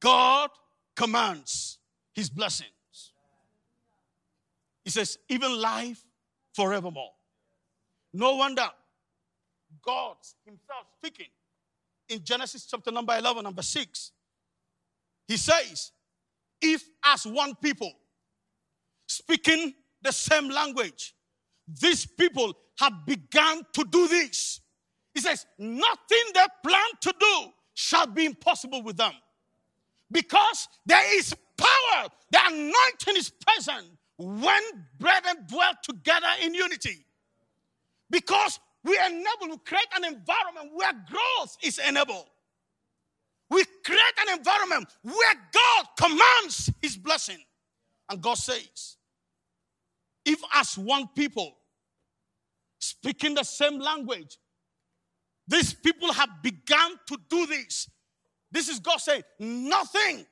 God 0.00 0.50
commands 0.94 1.78
his 2.14 2.30
blessings. 2.30 2.70
He 4.84 4.90
says, 4.90 5.18
even 5.28 5.60
life 5.60 6.00
forevermore. 6.54 7.12
No 8.14 8.36
wonder 8.36 8.66
God 9.84 10.16
himself 10.44 10.84
speaking 10.96 11.26
in 12.08 12.22
Genesis 12.24 12.66
chapter 12.70 12.90
number 12.90 13.16
11, 13.18 13.42
number 13.44 13.60
6, 13.62 14.12
he 15.26 15.36
says, 15.36 15.92
If 16.62 16.82
as 17.04 17.26
one 17.26 17.54
people 17.56 17.92
speaking 19.06 19.74
the 20.00 20.10
same 20.10 20.48
language, 20.48 21.14
these 21.68 22.06
people 22.06 22.56
have 22.80 23.04
begun 23.04 23.66
to 23.74 23.84
do 23.84 24.08
this, 24.08 24.60
he 25.18 25.22
says, 25.22 25.46
Nothing 25.58 26.24
they 26.32 26.44
plan 26.62 26.84
to 27.00 27.14
do 27.18 27.34
shall 27.74 28.06
be 28.06 28.24
impossible 28.24 28.84
with 28.84 28.96
them. 28.96 29.10
Because 30.12 30.68
there 30.86 31.18
is 31.18 31.34
power, 31.56 32.06
the 32.30 32.38
anointing 32.46 33.16
is 33.16 33.30
present 33.30 33.84
when 34.16 34.62
brethren 34.96 35.38
dwell 35.50 35.72
together 35.82 36.28
in 36.40 36.54
unity. 36.54 37.04
Because 38.08 38.60
we 38.84 38.96
enable, 38.96 39.50
we 39.56 39.58
create 39.64 39.88
an 39.96 40.04
environment 40.04 40.70
where 40.72 40.92
growth 40.92 41.56
is 41.64 41.80
enabled. 41.80 42.28
We 43.50 43.64
create 43.84 44.14
an 44.28 44.38
environment 44.38 44.86
where 45.02 45.34
God 45.52 45.86
commands 46.00 46.70
his 46.80 46.96
blessing. 46.96 47.38
And 48.08 48.20
God 48.22 48.34
says, 48.38 48.96
if 50.24 50.38
as 50.54 50.78
one 50.78 51.08
people 51.08 51.56
speaking 52.78 53.34
the 53.34 53.42
same 53.42 53.80
language, 53.80 54.36
these 55.48 55.72
people 55.74 56.12
have 56.12 56.42
begun 56.42 56.92
to 57.06 57.16
do 57.30 57.46
this. 57.46 57.88
This 58.50 58.68
is 58.68 58.78
God 58.78 58.98
saying, 58.98 59.24
nothing 59.38 60.26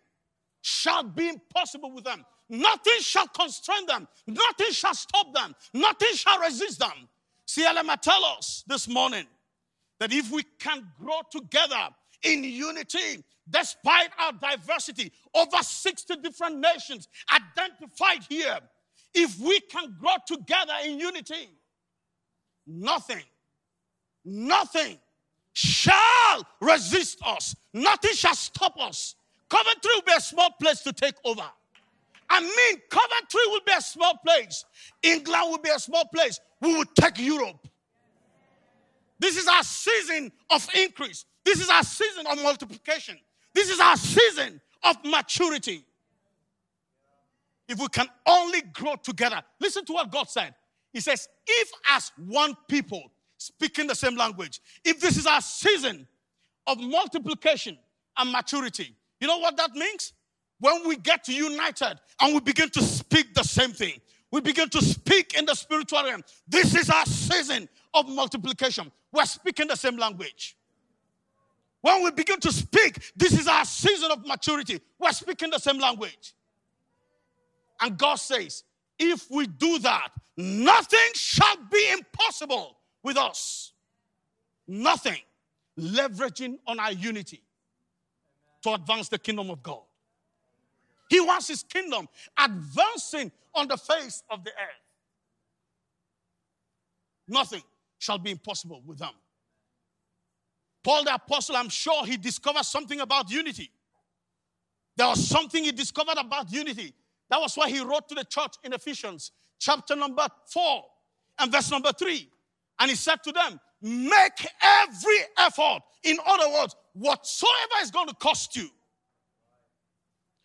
shall 0.60 1.02
be 1.04 1.30
impossible 1.30 1.90
with 1.90 2.04
them. 2.04 2.24
Nothing 2.50 3.00
shall 3.00 3.26
constrain 3.28 3.86
them. 3.86 4.06
Nothing 4.26 4.72
shall 4.72 4.94
stop 4.94 5.32
them. 5.34 5.54
Nothing 5.72 6.14
shall 6.14 6.38
resist 6.40 6.78
them. 6.78 7.08
CLMA 7.48 8.00
tell 8.00 8.22
us 8.36 8.62
this 8.66 8.86
morning 8.86 9.24
that 10.00 10.12
if 10.12 10.30
we 10.30 10.42
can 10.58 10.86
grow 11.00 11.20
together 11.30 11.88
in 12.22 12.44
unity, 12.44 13.24
despite 13.48 14.10
our 14.18 14.32
diversity, 14.32 15.12
over 15.34 15.58
60 15.62 16.16
different 16.16 16.58
nations 16.58 17.08
identified 17.32 18.22
here, 18.28 18.58
if 19.14 19.38
we 19.40 19.60
can 19.60 19.96
grow 19.98 20.12
together 20.26 20.74
in 20.84 21.00
unity, 21.00 21.48
nothing, 22.66 23.22
nothing 24.24 24.98
shall 25.56 26.46
resist 26.60 27.18
us. 27.24 27.56
Nothing 27.72 28.12
shall 28.12 28.34
stop 28.34 28.78
us. 28.78 29.14
Coventry 29.48 29.90
will 29.94 30.02
be 30.02 30.12
a 30.14 30.20
small 30.20 30.50
place 30.60 30.80
to 30.80 30.92
take 30.92 31.14
over. 31.24 31.46
I 32.28 32.40
mean, 32.42 32.82
Coventry 32.90 33.40
will 33.46 33.62
be 33.64 33.72
a 33.76 33.80
small 33.80 34.18
place. 34.18 34.66
England 35.02 35.44
will 35.48 35.56
be 35.58 35.70
a 35.70 35.78
small 35.78 36.04
place. 36.14 36.38
We 36.60 36.74
will 36.76 36.84
take 36.94 37.18
Europe. 37.18 37.66
This 39.18 39.38
is 39.38 39.48
our 39.48 39.62
season 39.62 40.30
of 40.50 40.68
increase. 40.76 41.24
This 41.42 41.58
is 41.62 41.70
our 41.70 41.84
season 41.84 42.26
of 42.26 42.42
multiplication. 42.42 43.16
This 43.54 43.70
is 43.70 43.80
our 43.80 43.96
season 43.96 44.60
of 44.84 44.96
maturity. 45.06 45.86
If 47.66 47.80
we 47.80 47.88
can 47.88 48.06
only 48.26 48.60
grow 48.60 48.96
together, 48.96 49.40
listen 49.58 49.86
to 49.86 49.94
what 49.94 50.10
God 50.10 50.28
said. 50.28 50.54
He 50.92 51.00
says, 51.00 51.30
If 51.48 51.70
as 51.92 52.12
one 52.26 52.54
people 52.68 53.10
speaking 53.38 53.86
the 53.86 53.94
same 53.94 54.16
language. 54.16 54.60
If 54.84 55.00
this 55.00 55.16
is 55.16 55.26
our 55.26 55.40
season 55.40 56.06
of 56.66 56.78
multiplication 56.80 57.78
and 58.18 58.32
maturity, 58.32 58.94
you 59.20 59.26
know 59.28 59.38
what 59.38 59.56
that 59.56 59.72
means? 59.72 60.12
When 60.58 60.88
we 60.88 60.96
get 60.96 61.28
united 61.28 62.00
and 62.20 62.34
we 62.34 62.40
begin 62.40 62.70
to 62.70 62.82
speak 62.82 63.34
the 63.34 63.42
same 63.42 63.70
thing, 63.72 64.00
we 64.30 64.40
begin 64.40 64.68
to 64.70 64.82
speak 64.84 65.34
in 65.38 65.44
the 65.46 65.54
spiritual 65.54 66.02
realm. 66.02 66.22
This 66.48 66.74
is 66.74 66.90
our 66.90 67.06
season 67.06 67.68
of 67.94 68.08
multiplication. 68.08 68.90
We're 69.12 69.24
speaking 69.26 69.68
the 69.68 69.76
same 69.76 69.96
language. 69.96 70.56
When 71.82 72.02
we 72.02 72.10
begin 72.10 72.40
to 72.40 72.52
speak, 72.52 73.12
this 73.14 73.32
is 73.38 73.46
our 73.46 73.64
season 73.64 74.10
of 74.10 74.26
maturity. 74.26 74.80
We're 74.98 75.12
speaking 75.12 75.50
the 75.50 75.58
same 75.58 75.78
language. 75.78 76.34
And 77.80 77.96
God 77.96 78.16
says, 78.16 78.64
if 78.98 79.30
we 79.30 79.46
do 79.46 79.78
that, 79.80 80.08
nothing 80.36 81.10
shall 81.14 81.56
be 81.70 81.92
impossible 81.92 82.75
with 83.06 83.16
us. 83.16 83.72
Nothing 84.68 85.18
leveraging 85.78 86.58
on 86.66 86.80
our 86.80 86.90
unity 86.92 87.40
to 88.62 88.70
advance 88.74 89.08
the 89.08 89.18
kingdom 89.18 89.48
of 89.48 89.62
God. 89.62 89.82
He 91.08 91.20
wants 91.20 91.46
his 91.46 91.62
kingdom 91.62 92.08
advancing 92.36 93.30
on 93.54 93.68
the 93.68 93.76
face 93.76 94.24
of 94.28 94.42
the 94.42 94.50
earth. 94.50 94.82
Nothing 97.28 97.62
shall 97.98 98.18
be 98.18 98.32
impossible 98.32 98.82
with 98.84 98.98
them. 98.98 99.14
Paul 100.82 101.04
the 101.04 101.14
Apostle, 101.14 101.54
I'm 101.56 101.68
sure 101.68 102.04
he 102.06 102.16
discovered 102.16 102.64
something 102.64 102.98
about 103.00 103.30
unity. 103.30 103.70
There 104.96 105.06
was 105.06 105.26
something 105.28 105.62
he 105.62 105.70
discovered 105.72 106.16
about 106.18 106.50
unity. 106.50 106.92
That 107.30 107.40
was 107.40 107.54
why 107.54 107.70
he 107.70 107.78
wrote 107.80 108.08
to 108.08 108.14
the 108.16 108.24
church 108.24 108.56
in 108.64 108.72
Ephesians, 108.72 109.30
chapter 109.60 109.94
number 109.94 110.26
4 110.46 110.84
and 111.38 111.52
verse 111.52 111.70
number 111.70 111.92
3. 111.92 112.28
And 112.78 112.90
he 112.90 112.96
said 112.96 113.22
to 113.24 113.32
them, 113.32 113.60
Make 113.82 114.46
every 114.62 115.16
effort. 115.38 115.80
In 116.04 116.18
other 116.26 116.48
words, 116.52 116.74
whatsoever 116.94 117.72
is 117.82 117.90
going 117.90 118.08
to 118.08 118.14
cost 118.14 118.56
you, 118.56 118.68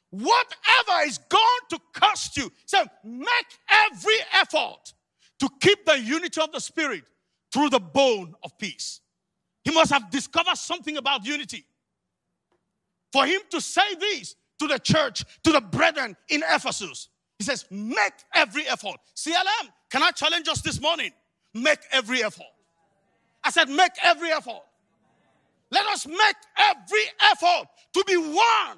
whatever 0.09 1.05
is 1.05 1.17
going 1.17 1.41
to 1.69 1.79
cost 1.93 2.35
you, 2.35 2.51
so 2.65 2.83
make 3.03 3.29
every 3.69 4.15
effort 4.33 4.93
to 5.39 5.49
keep 5.61 5.85
the 5.85 5.97
unity 5.99 6.41
of 6.41 6.51
the 6.51 6.59
Spirit 6.59 7.03
through 7.53 7.69
the 7.69 7.79
bone 7.79 8.33
of 8.43 8.57
peace. 8.57 8.99
He 9.63 9.71
must 9.73 9.91
have 9.91 10.09
discovered 10.09 10.57
something 10.57 10.97
about 10.97 11.25
unity. 11.25 11.65
For 13.13 13.25
him 13.25 13.41
to 13.49 13.61
say 13.61 13.95
this 13.99 14.35
to 14.59 14.67
the 14.67 14.77
church, 14.79 15.23
to 15.43 15.51
the 15.51 15.61
brethren 15.61 16.15
in 16.29 16.43
Ephesus, 16.47 17.09
he 17.37 17.45
says, 17.45 17.65
make 17.69 18.13
every 18.33 18.67
effort. 18.67 18.95
CLM, 19.15 19.69
can 19.89 20.03
I 20.03 20.11
challenge 20.11 20.47
us 20.47 20.61
this 20.61 20.79
morning? 20.81 21.11
make 21.53 21.79
every 21.91 22.23
effort. 22.23 22.45
I 23.43 23.49
said, 23.51 23.69
make 23.69 23.91
every 24.03 24.31
effort. 24.31 24.61
Let 25.71 25.85
us 25.87 26.05
make 26.07 26.35
every 26.57 27.03
effort 27.33 27.67
to 27.93 28.03
be 28.05 28.17
one, 28.17 28.77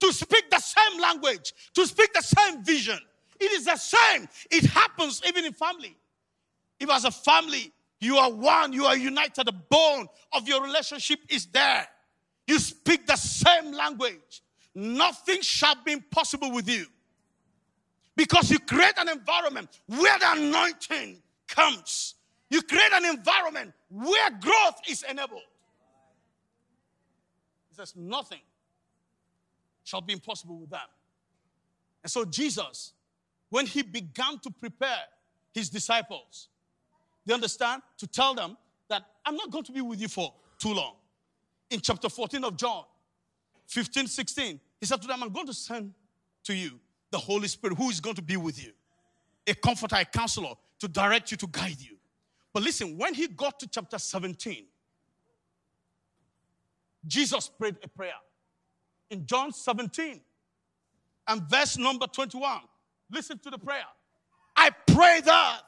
to 0.00 0.12
speak 0.12 0.50
the 0.50 0.58
same 0.58 1.00
language, 1.00 1.52
to 1.74 1.86
speak 1.86 2.12
the 2.12 2.20
same 2.22 2.62
vision. 2.64 2.98
It 3.40 3.52
is 3.52 3.64
the 3.64 3.76
same. 3.76 4.26
It 4.50 4.64
happens 4.66 5.22
even 5.26 5.44
in 5.44 5.52
family. 5.52 5.96
If 6.80 6.90
as 6.90 7.04
a 7.04 7.10
family 7.10 7.72
you 8.00 8.16
are 8.18 8.30
one, 8.30 8.72
you 8.72 8.84
are 8.86 8.96
united, 8.96 9.46
the 9.46 9.52
bone 9.52 10.06
of 10.32 10.48
your 10.48 10.62
relationship 10.64 11.20
is 11.28 11.46
there. 11.46 11.86
You 12.46 12.58
speak 12.58 13.06
the 13.06 13.16
same 13.16 13.72
language. 13.72 14.42
Nothing 14.74 15.40
shall 15.40 15.74
be 15.84 15.92
impossible 15.92 16.52
with 16.52 16.68
you. 16.68 16.86
Because 18.14 18.50
you 18.50 18.58
create 18.58 18.94
an 18.98 19.08
environment 19.08 19.80
where 19.86 20.18
the 20.18 20.32
anointing 20.32 21.22
comes. 21.48 22.14
You 22.50 22.62
create 22.62 22.92
an 22.92 23.04
environment 23.04 23.72
where 23.90 24.30
growth 24.40 24.80
is 24.88 25.02
enabled. 25.08 25.40
He 27.70 27.74
says, 27.74 27.94
Nothing 27.96 28.40
shall 29.84 30.00
be 30.00 30.12
impossible 30.12 30.56
with 30.58 30.70
them. 30.70 30.80
And 32.02 32.10
so, 32.10 32.24
Jesus, 32.24 32.92
when 33.50 33.66
he 33.66 33.82
began 33.82 34.38
to 34.40 34.50
prepare 34.50 34.96
his 35.54 35.68
disciples, 35.68 36.48
they 37.24 37.34
understand 37.34 37.82
to 37.98 38.06
tell 38.06 38.34
them 38.34 38.56
that 38.88 39.02
I'm 39.24 39.34
not 39.36 39.50
going 39.50 39.64
to 39.64 39.72
be 39.72 39.80
with 39.80 40.00
you 40.00 40.08
for 40.08 40.32
too 40.58 40.72
long. 40.72 40.94
In 41.70 41.80
chapter 41.80 42.08
14 42.08 42.44
of 42.44 42.56
John, 42.56 42.84
15, 43.66 44.06
16, 44.06 44.60
he 44.78 44.86
said 44.86 45.02
to 45.02 45.08
them, 45.08 45.22
I'm 45.22 45.30
going 45.32 45.46
to 45.46 45.54
send 45.54 45.92
to 46.44 46.54
you 46.54 46.78
the 47.10 47.18
Holy 47.18 47.48
Spirit 47.48 47.76
who 47.76 47.90
is 47.90 47.98
going 48.00 48.14
to 48.14 48.22
be 48.22 48.36
with 48.36 48.62
you, 48.64 48.70
a 49.48 49.54
comforter, 49.54 49.96
a 49.98 50.04
counselor, 50.04 50.54
to 50.80 50.88
direct 50.88 51.30
you, 51.30 51.36
to 51.38 51.46
guide 51.46 51.78
you. 51.80 51.96
But 52.52 52.62
listen, 52.62 52.96
when 52.96 53.14
he 53.14 53.28
got 53.28 53.58
to 53.60 53.68
chapter 53.68 53.98
17, 53.98 54.64
Jesus 57.06 57.48
prayed 57.48 57.76
a 57.82 57.88
prayer 57.88 58.18
in 59.10 59.26
John 59.26 59.52
17 59.52 60.20
and 61.28 61.42
verse 61.42 61.76
number 61.78 62.06
21. 62.06 62.60
Listen 63.10 63.38
to 63.38 63.50
the 63.50 63.58
prayer. 63.58 63.82
I 64.56 64.70
pray 64.88 65.20
that 65.24 65.58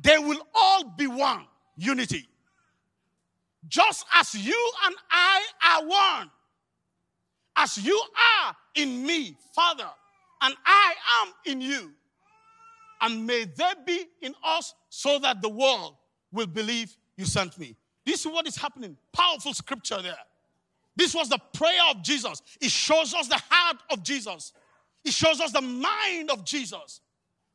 they 0.00 0.18
will 0.18 0.40
all 0.54 0.84
be 0.96 1.06
one, 1.06 1.46
unity. 1.76 2.26
Just 3.66 4.06
as 4.14 4.34
you 4.34 4.72
and 4.86 4.94
I 5.10 5.42
are 5.68 5.84
one, 5.86 6.30
as 7.56 7.76
you 7.78 8.00
are 8.46 8.54
in 8.76 9.04
me, 9.04 9.36
Father, 9.54 9.90
and 10.40 10.54
I 10.64 10.94
am 11.22 11.32
in 11.52 11.60
you, 11.60 11.90
and 13.00 13.26
may 13.26 13.44
they 13.44 13.72
be 13.86 14.04
in 14.20 14.34
us 14.44 14.74
so 14.88 15.18
that 15.20 15.42
the 15.42 15.48
world 15.48 15.96
will 16.32 16.46
believe 16.46 16.96
you 17.16 17.24
sent 17.24 17.58
me. 17.58 17.76
This 18.04 18.20
is 18.20 18.26
what 18.26 18.46
is 18.46 18.56
happening. 18.56 18.96
Powerful 19.12 19.54
scripture 19.54 20.00
there. 20.02 20.16
This 20.96 21.14
was 21.14 21.28
the 21.28 21.38
prayer 21.54 21.78
of 21.90 22.02
Jesus. 22.02 22.42
It 22.60 22.70
shows 22.70 23.14
us 23.14 23.28
the 23.28 23.40
heart 23.50 23.78
of 23.90 24.02
Jesus, 24.02 24.52
it 25.04 25.12
shows 25.12 25.40
us 25.40 25.52
the 25.52 25.60
mind 25.62 26.30
of 26.30 26.44
Jesus. 26.44 27.00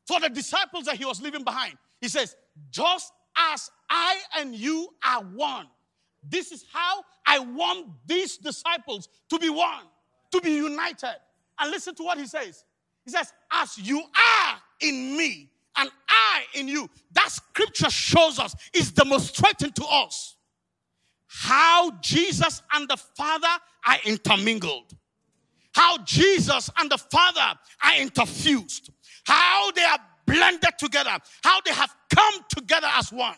For 0.06 0.20
the 0.20 0.28
disciples 0.28 0.84
that 0.84 0.96
he 0.96 1.06
was 1.06 1.22
leaving 1.22 1.44
behind, 1.44 1.78
he 1.98 2.08
says, 2.08 2.36
Just 2.70 3.10
as 3.38 3.70
I 3.88 4.18
and 4.38 4.54
you 4.54 4.88
are 5.02 5.22
one, 5.22 5.64
this 6.28 6.52
is 6.52 6.62
how 6.70 7.04
I 7.26 7.38
want 7.38 7.86
these 8.06 8.36
disciples 8.36 9.08
to 9.30 9.38
be 9.38 9.48
one, 9.48 9.84
to 10.32 10.40
be 10.42 10.52
united. 10.56 11.16
And 11.58 11.70
listen 11.70 11.94
to 11.94 12.02
what 12.02 12.18
he 12.18 12.26
says. 12.26 12.64
He 13.06 13.12
says, 13.12 13.32
As 13.50 13.78
you 13.78 13.98
are 13.98 14.58
in 14.80 15.16
me 15.16 15.50
and 15.76 15.90
I 16.08 16.42
in 16.54 16.68
you. 16.68 16.88
That 17.12 17.30
scripture 17.30 17.90
shows 17.90 18.38
us, 18.38 18.54
is 18.72 18.92
demonstrating 18.92 19.72
to 19.72 19.84
us 19.84 20.36
how 21.26 21.90
Jesus 22.00 22.62
and 22.72 22.88
the 22.88 22.96
Father 22.96 23.48
are 23.86 23.96
intermingled, 24.04 24.94
how 25.74 25.98
Jesus 25.98 26.70
and 26.78 26.90
the 26.90 26.98
Father 26.98 27.40
are 27.84 27.92
interfused, 27.98 28.90
how 29.24 29.70
they 29.72 29.82
are 29.82 29.98
blended 30.26 30.70
together, 30.78 31.16
how 31.42 31.60
they 31.64 31.72
have 31.72 31.94
come 32.14 32.34
together 32.48 32.86
as 32.94 33.10
one. 33.12 33.36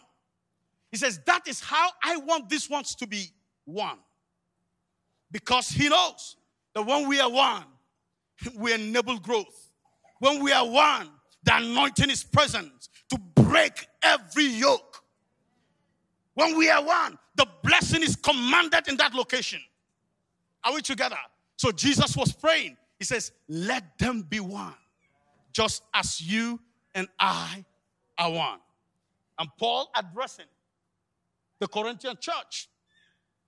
He 0.90 0.98
says, 0.98 1.20
That 1.26 1.48
is 1.48 1.60
how 1.60 1.88
I 2.04 2.16
want 2.18 2.48
these 2.48 2.68
ones 2.68 2.94
to 2.96 3.06
be 3.06 3.26
one. 3.64 3.98
Because 5.30 5.68
He 5.68 5.88
knows 5.88 6.36
that 6.74 6.84
when 6.86 7.08
we 7.08 7.18
are 7.18 7.30
one, 7.30 7.64
we 8.56 8.74
enable 8.74 9.18
growth. 9.18 9.70
When 10.18 10.42
we 10.42 10.52
are 10.52 10.66
one, 10.68 11.08
the 11.46 11.56
anointing 11.56 12.10
is 12.10 12.24
present 12.24 12.88
to 13.08 13.16
break 13.36 13.86
every 14.02 14.46
yoke. 14.46 15.04
When 16.34 16.58
we 16.58 16.68
are 16.68 16.82
one, 16.84 17.16
the 17.36 17.46
blessing 17.62 18.02
is 18.02 18.16
commanded 18.16 18.88
in 18.88 18.96
that 18.96 19.14
location. 19.14 19.60
Are 20.64 20.74
we 20.74 20.82
together? 20.82 21.16
So 21.56 21.70
Jesus 21.70 22.16
was 22.16 22.32
praying. 22.32 22.76
He 22.98 23.04
says, 23.04 23.30
Let 23.48 23.96
them 23.96 24.22
be 24.22 24.40
one, 24.40 24.74
just 25.52 25.84
as 25.94 26.20
you 26.20 26.58
and 26.96 27.06
I 27.18 27.64
are 28.18 28.30
one. 28.32 28.58
And 29.38 29.48
Paul 29.56 29.88
addressing 29.96 30.46
the 31.60 31.68
Corinthian 31.68 32.16
church, 32.20 32.68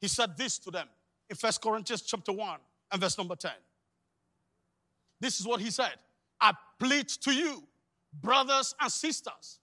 he 0.01 0.07
said 0.07 0.37
this 0.37 0.57
to 0.61 0.71
them 0.71 0.89
in 1.29 1.35
First 1.35 1.61
Corinthians 1.61 2.03
chapter 2.03 2.33
1 2.33 2.59
and 2.93 3.01
verse 3.01 3.19
number 3.19 3.35
10. 3.35 3.51
This 5.19 5.41
is 5.41 5.47
what 5.49 5.61
he 5.61 5.73
said 5.73 5.95
I 6.41 6.53
plead 6.79 7.09
to 7.09 7.33
you 7.35 7.65
brothers 8.13 8.75
and 8.81 8.91
sisters, 8.91 9.61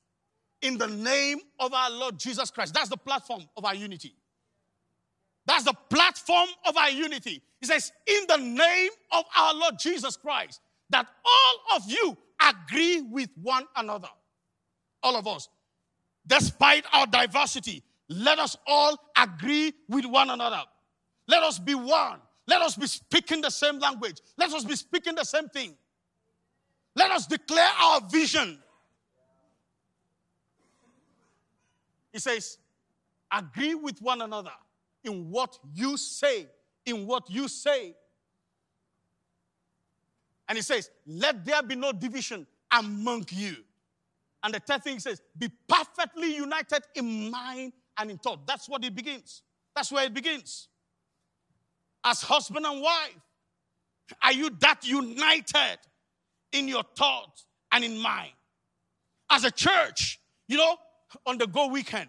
in 0.62 0.78
the 0.78 0.88
name 0.88 1.40
of 1.60 1.74
our 1.74 1.90
Lord 1.92 2.18
Jesus 2.18 2.50
Christ. 2.52 2.74
That's 2.74 2.90
the 2.90 2.98
platform 2.98 3.44
of 3.58 3.66
our 3.66 3.76
unity. 3.76 4.14
That's 5.46 5.64
the 5.64 5.74
platform 5.90 6.50
of 6.68 6.76
our 6.76 6.90
unity. 6.90 7.42
He 7.60 7.68
says, 7.68 7.92
in 8.08 8.22
the 8.28 8.38
name 8.38 8.90
of 9.12 9.26
our 9.38 9.54
Lord 9.54 9.78
Jesus 9.78 10.18
Christ, 10.18 10.62
that 10.90 11.08
all 11.26 11.78
of 11.78 11.84
you 11.90 12.18
agree 12.42 13.02
with 13.02 13.30
one 13.42 13.66
another. 13.76 14.10
All 15.04 15.16
of 15.16 15.28
us. 15.28 15.50
Despite 16.26 16.86
our 16.92 17.06
diversity, 17.06 17.84
let 18.10 18.40
us 18.40 18.58
all 18.66 18.98
agree 19.16 19.72
with 19.88 20.06
one 20.06 20.32
another. 20.32 20.62
Let 21.28 21.44
us 21.44 21.60
be 21.60 21.76
one. 21.76 22.20
Let 22.48 22.62
us 22.62 22.76
be 22.76 22.88
speaking 22.88 23.42
the 23.42 23.50
same 23.52 23.78
language. 23.78 24.20
Let 24.38 24.52
us 24.52 24.64
be 24.64 24.76
speaking 24.76 25.14
the 25.16 25.24
same 25.24 25.48
thing. 25.50 25.76
Let 26.96 27.12
us 27.12 27.28
declare 27.28 27.70
our 27.84 28.02
vision. 28.10 28.58
He 32.14 32.20
says, 32.20 32.58
agree 33.32 33.76
with 33.76 34.02
one 34.02 34.22
another 34.22 34.54
in 35.04 35.30
what 35.30 35.60
you 35.74 35.98
say, 35.98 36.48
in 36.86 37.06
what 37.06 37.30
you 37.30 37.50
say. 37.50 37.94
And 40.48 40.58
he 40.58 40.62
says, 40.62 40.90
let 41.06 41.44
there 41.44 41.62
be 41.62 41.76
no 41.76 41.92
division 41.92 42.48
among 42.72 43.26
you. 43.32 43.58
And 44.44 44.54
the 44.54 44.60
third 44.60 44.84
thing 44.84 44.94
he 44.94 45.00
says, 45.00 45.22
be 45.38 45.50
perfectly 45.68 46.34
united 46.36 46.84
in 46.94 47.30
mind 47.30 47.74
and 47.98 48.12
in 48.12 48.18
thought. 48.20 48.46
That's 48.48 48.70
what 48.70 48.86
it 48.86 48.96
begins. 48.96 49.42
That's 49.76 49.92
where 49.92 50.06
it 50.06 50.14
begins. 50.14 50.70
As 52.06 52.22
husband 52.22 52.66
and 52.66 52.80
wife, 52.82 53.18
are 54.24 54.32
you 54.32 54.52
that 54.62 54.88
united? 54.88 55.80
in 56.56 56.68
your 56.68 56.84
thoughts 56.96 57.46
and 57.72 57.84
in 57.84 57.98
mind. 58.00 58.32
As 59.30 59.44
a 59.44 59.52
church, 59.52 60.20
you 60.48 60.58
know, 60.58 60.78
on 61.26 61.38
the 61.38 61.46
go 61.48 61.68
weekend, 61.68 62.08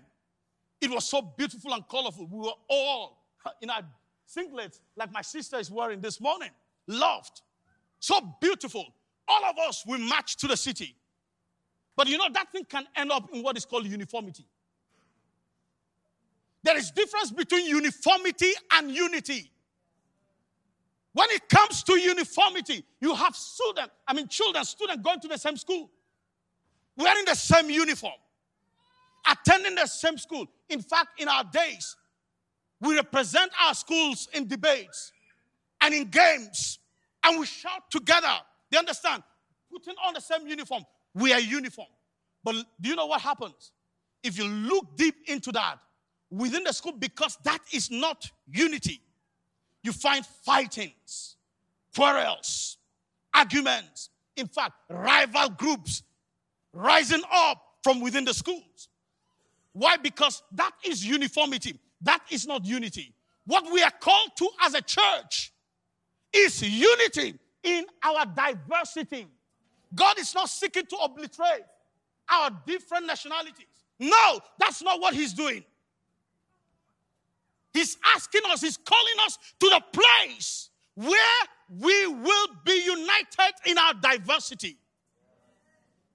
it 0.81 0.91
was 0.91 1.09
so 1.09 1.21
beautiful 1.21 1.73
and 1.73 1.83
colorful. 1.91 2.27
We 2.31 2.39
were 2.39 2.53
all 2.69 3.25
in 3.61 3.71
our 3.71 3.83
singlets, 4.27 4.79
like 4.97 5.11
my 5.13 5.23
sister 5.23 5.57
is 5.59 5.71
wearing 5.71 6.01
this 6.01 6.21
morning. 6.21 6.51
Loved. 6.87 7.43
So 7.99 8.21
beautiful. 8.41 8.87
All 9.27 9.45
of 9.45 9.59
us, 9.59 9.85
we 9.87 9.99
matched 9.99 10.39
to 10.41 10.47
the 10.47 10.57
city. 10.57 10.95
But 11.97 12.09
you 12.09 12.19
know, 12.19 12.29
that 12.33 12.53
thing 12.53 12.65
can 12.65 12.85
end 12.95 13.11
up 13.11 13.29
in 13.33 13.43
what 13.43 13.57
is 13.57 13.65
called 13.65 13.87
uniformity. 13.87 14.47
There 16.63 16.77
is 16.77 16.91
difference 16.91 17.31
between 17.31 17.67
uniformity 17.67 18.51
and 18.73 18.91
unity. 18.91 19.51
When 21.17 21.31
it 21.31 21.49
comes 21.49 21.83
to 21.85 21.99
uniformity, 21.99 22.85
you 23.01 23.15
have 23.15 23.35
student, 23.35 23.91
I 24.07 24.13
mean 24.13 24.29
children, 24.29 24.63
students 24.67 25.03
going 25.03 25.19
to 25.21 25.29
the 25.29 25.39
same 25.39 25.57
school, 25.57 25.91
wearing 26.95 27.25
the 27.25 27.35
same 27.35 27.71
uniform, 27.71 28.13
attending 29.27 29.77
the 29.77 29.87
same 29.87 30.19
school. 30.19 30.47
In 30.69 30.83
fact, 30.83 31.19
in 31.19 31.27
our 31.27 31.43
days, 31.45 31.97
we 32.83 32.97
represent 32.97 33.51
our 33.65 33.73
schools 33.73 34.29
in 34.35 34.47
debates 34.47 35.11
and 35.81 35.95
in 35.95 36.05
games, 36.11 36.81
and 37.25 37.41
we 37.41 37.47
shout 37.47 37.91
together. 37.91 38.35
They 38.71 38.77
understand? 38.77 39.23
Putting 39.73 39.95
on 40.07 40.13
the 40.13 40.21
same 40.21 40.47
uniform. 40.47 40.85
We 41.15 41.33
are 41.33 41.41
uniform. 41.41 41.89
But 42.45 42.57
do 42.79 42.91
you 42.91 42.95
know 42.95 43.07
what 43.07 43.23
happens? 43.23 43.73
If 44.23 44.37
you 44.37 44.45
look 44.45 44.95
deep 44.99 45.15
into 45.29 45.51
that, 45.53 45.77
within 46.31 46.63
the 46.65 46.75
school, 46.75 46.93
because 46.93 47.39
that 47.43 47.61
is 47.73 47.91
not 47.91 48.31
unity 48.47 49.01
you 49.87 49.93
find 49.93 50.27
fightings, 50.43 51.37
quarrels, 51.95 52.77
arguments, 53.33 54.11
in 54.37 54.49
fact, 54.49 54.75
rival 54.91 55.49
groups 55.51 56.03
rising 56.75 57.23
up 57.33 57.63
from 57.83 58.01
within 58.01 58.25
the 58.25 58.35
schools. 58.35 58.89
Why? 59.73 59.97
Because 59.97 60.43
that 60.53 60.73
is 60.85 61.07
uniformity. 61.07 61.79
That 62.03 62.19
is 62.31 62.47
not 62.47 62.65
unity. 62.67 63.15
What 63.47 63.71
we 63.73 63.83
are 63.83 63.93
called 64.01 64.31
to 64.39 64.49
as 64.63 64.75
a 64.75 64.83
church 64.83 65.53
is 66.33 66.61
unity 66.61 67.39
in 67.63 67.85
our 68.03 68.27
diversity. 68.27 69.27
God 69.95 70.19
is 70.19 70.35
not 70.35 70.51
seeking 70.51 70.85
to 70.87 70.97
obliterate 70.97 71.65
our 72.29 72.51
different 72.67 73.07
nationalities. 73.07 73.67
No, 73.99 74.41
that's 74.59 74.83
not 74.83 75.01
what 75.01 75.15
He's 75.15 75.33
doing. 75.33 75.65
He's 77.77 77.99
asking 78.15 78.41
us, 78.51 78.63
He's 78.63 78.79
calling 78.79 79.15
us 79.27 79.37
to 79.61 79.69
the 79.69 79.83
place 79.93 80.71
where 80.95 81.47
we 81.69 82.07
will 82.07 82.47
be 82.65 82.83
united 82.85 83.53
in 83.67 83.77
our 83.77 83.93
diversity. 83.93 84.79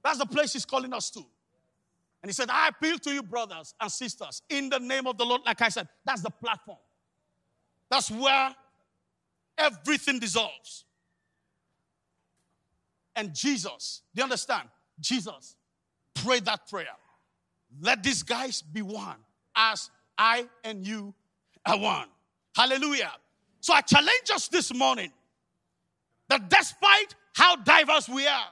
That's 0.04 0.17
the 0.17 0.26
place 0.26 0.54
He's 0.54 0.65
calling 0.65 0.91
us 0.91 1.12
to. 1.12 1.19
And 2.24 2.30
He 2.32 2.34
said, 2.34 2.50
I 2.50 2.69
appeal 2.69 2.97
to 2.97 3.12
you, 3.12 3.21
brothers 3.21 3.76
and 3.80 3.91
sisters, 3.91 4.41
in 4.50 4.69
the 4.69 4.80
name 4.80 5.06
of 5.06 5.17
the 5.19 5.26
Lord. 5.26 5.41
Like 5.45 5.62
I 5.62 5.69
said, 5.69 5.88
that's 6.04 6.24
the 6.24 6.32
platform. 6.32 6.80
That's 7.91 8.10
where 8.10 8.56
everything 9.56 10.19
dissolves. 10.19 10.86
And 13.15 13.36
Jesus, 13.36 14.02
do 14.15 14.21
you 14.21 14.24
understand? 14.24 14.67
Jesus 15.00 15.56
pray 16.15 16.39
that 16.39 16.67
prayer. 16.67 16.88
Let 17.80 18.02
these 18.02 18.24
guys 18.24 18.63
be 18.63 18.82
one 18.82 19.17
as 19.56 19.91
I 20.17 20.47
and 20.63 20.86
you 20.86 21.13
I 21.65 21.76
won, 21.76 22.08
Hallelujah. 22.56 23.12
So 23.60 23.74
I 23.74 23.82
challenge 23.82 24.32
us 24.34 24.47
this 24.47 24.74
morning 24.74 25.12
that 26.30 26.50
despite 26.50 27.15
how 27.36 27.56
diverse 27.58 28.10
we 28.10 28.26
are 28.26 28.47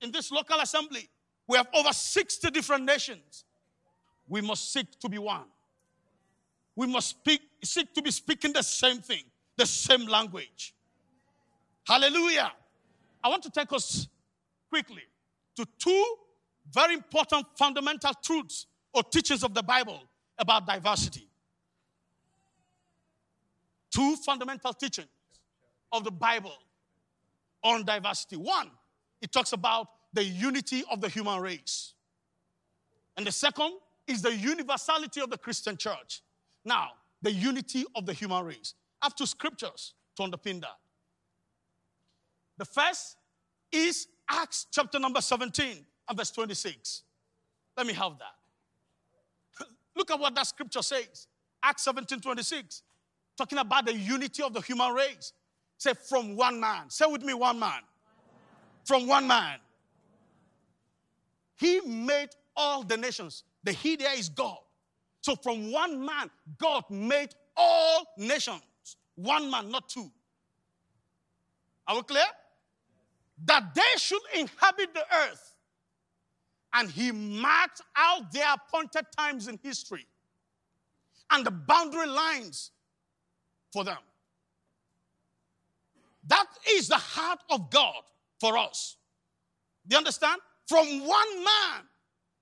in 0.00 0.12
this 0.12 0.30
local 0.30 0.60
assembly, 0.60 1.08
we 1.48 1.56
have 1.56 1.66
over 1.74 1.92
60 1.92 2.50
different 2.50 2.84
nations. 2.84 3.44
We 4.28 4.40
must 4.40 4.72
seek 4.72 4.98
to 5.00 5.08
be 5.08 5.18
one. 5.18 5.46
We 6.76 6.86
must 6.86 7.08
speak, 7.10 7.40
seek 7.64 7.92
to 7.94 8.02
be 8.02 8.10
speaking 8.12 8.52
the 8.52 8.62
same 8.62 8.98
thing, 8.98 9.24
the 9.56 9.66
same 9.66 10.06
language. 10.06 10.74
Hallelujah. 11.86 12.52
I 13.24 13.28
want 13.28 13.42
to 13.44 13.50
take 13.50 13.72
us 13.72 14.06
quickly 14.68 15.02
to 15.56 15.66
two 15.78 16.14
very 16.72 16.94
important 16.94 17.46
fundamental 17.56 18.12
truths 18.22 18.66
or 18.92 19.02
teachings 19.02 19.42
of 19.42 19.54
the 19.54 19.62
Bible 19.62 20.02
about 20.38 20.66
diversity 20.66 21.28
two 23.96 24.14
fundamental 24.16 24.74
teachings 24.74 25.08
of 25.90 26.04
the 26.04 26.10
Bible 26.10 26.52
on 27.64 27.82
diversity. 27.82 28.36
One, 28.36 28.70
it 29.22 29.32
talks 29.32 29.54
about 29.54 29.88
the 30.12 30.22
unity 30.22 30.84
of 30.90 31.00
the 31.00 31.08
human 31.08 31.40
race. 31.40 31.94
And 33.16 33.26
the 33.26 33.32
second 33.32 33.72
is 34.06 34.20
the 34.20 34.36
universality 34.36 35.22
of 35.22 35.30
the 35.30 35.38
Christian 35.38 35.78
church. 35.78 36.20
Now, 36.62 36.90
the 37.22 37.32
unity 37.32 37.84
of 37.94 38.04
the 38.04 38.12
human 38.12 38.44
race. 38.44 38.74
I 39.00 39.06
have 39.06 39.14
two 39.16 39.24
scriptures 39.24 39.94
to 40.16 40.24
underpin 40.24 40.60
that. 40.60 40.76
The 42.58 42.66
first 42.66 43.16
is 43.72 44.08
Acts 44.30 44.66
chapter 44.70 44.98
number 44.98 45.22
17 45.22 45.86
and 46.08 46.18
verse 46.18 46.30
26. 46.32 47.02
Let 47.78 47.86
me 47.86 47.94
have 47.94 48.12
that. 48.18 49.66
Look 49.96 50.10
at 50.10 50.20
what 50.20 50.34
that 50.34 50.46
scripture 50.46 50.82
says. 50.82 51.28
Acts 51.62 51.84
17 51.84 52.20
26 52.20 52.82
talking 53.36 53.58
about 53.58 53.86
the 53.86 53.94
unity 53.94 54.42
of 54.42 54.52
the 54.52 54.60
human 54.60 54.92
race. 54.92 55.32
Say, 55.78 55.92
from 55.94 56.36
one 56.36 56.58
man. 56.58 56.88
Say 56.88 57.04
with 57.06 57.22
me, 57.22 57.34
one 57.34 57.58
man. 57.58 57.80
From 58.84 59.06
one 59.06 59.26
man. 59.26 59.58
He 61.58 61.80
made 61.82 62.30
all 62.56 62.82
the 62.82 62.96
nations. 62.96 63.44
The 63.64 63.72
He 63.72 63.96
there 63.96 64.18
is 64.18 64.28
God. 64.28 64.58
So 65.20 65.34
from 65.36 65.70
one 65.72 66.04
man, 66.04 66.30
God 66.58 66.84
made 66.88 67.30
all 67.56 68.04
nations. 68.16 68.62
One 69.16 69.50
man, 69.50 69.70
not 69.70 69.88
two. 69.88 70.10
Are 71.86 71.96
we 71.96 72.02
clear? 72.02 72.24
That 73.44 73.74
they 73.74 73.98
should 73.98 74.20
inhabit 74.34 74.94
the 74.94 75.02
earth. 75.24 75.54
And 76.72 76.90
he 76.90 77.10
marked 77.10 77.80
out 77.96 78.30
their 78.32 78.52
appointed 78.54 79.06
times 79.16 79.48
in 79.48 79.58
history 79.62 80.06
and 81.30 81.44
the 81.44 81.50
boundary 81.50 82.06
lines 82.06 82.70
for 83.76 83.84
them. 83.84 83.98
That 86.28 86.46
is 86.72 86.88
the 86.88 86.96
heart 86.96 87.40
of 87.50 87.70
God 87.70 88.00
for 88.40 88.56
us. 88.56 88.96
Do 89.86 89.94
you 89.94 89.98
understand? 89.98 90.40
From 90.66 91.06
one 91.06 91.44
man, 91.44 91.84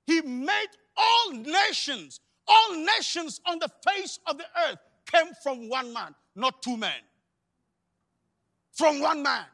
he 0.07 0.21
made 0.23 0.67
all 0.97 1.33
nations. 1.33 2.21
All 2.47 2.77
nations 2.77 3.41
on 3.49 3.59
the 3.59 3.69
face 3.91 4.21
of 4.29 4.39
the 4.39 4.45
earth 4.71 4.79
came 5.13 5.33
from 5.43 5.69
one 5.69 5.93
man, 5.93 6.15
not 6.37 6.63
two 6.63 6.77
men. 6.77 7.01
From 8.73 9.01
one 9.01 9.25
man. 9.25 9.45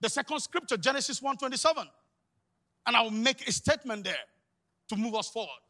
The 0.00 0.08
second 0.08 0.38
scripture, 0.40 0.76
Genesis 0.76 1.20
1:27. 1.20 1.90
And 2.86 2.94
I'll 2.96 3.10
make 3.10 3.48
a 3.48 3.52
statement 3.52 4.04
there 4.04 4.26
to 4.90 4.96
move 4.96 5.14
us 5.16 5.28
forward. 5.28 5.60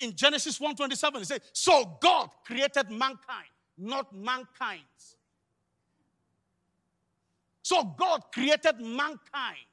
In 0.00 0.14
Genesis 0.14 0.58
1:27, 0.60 1.22
it 1.22 1.26
says, 1.26 1.40
"So 1.52 1.84
God 2.00 2.30
created 2.44 2.90
mankind 2.92 3.48
not 3.78 4.14
mankind. 4.14 4.82
So 7.62 7.82
God 7.84 8.22
created 8.32 8.80
mankind, 8.80 9.66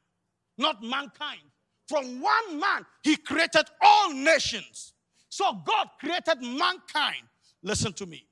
not 0.58 0.82
mankind. 0.84 1.40
From 1.88 2.22
one 2.22 2.60
man, 2.60 2.86
He 3.04 3.16
created 3.16 3.66
all 3.82 4.14
nations. 4.14 4.94
So 5.30 5.46
God 5.66 5.90
created 6.00 6.42
mankind. 6.42 7.24
Listen 7.64 7.94
to 7.94 8.06
me. 8.06 8.26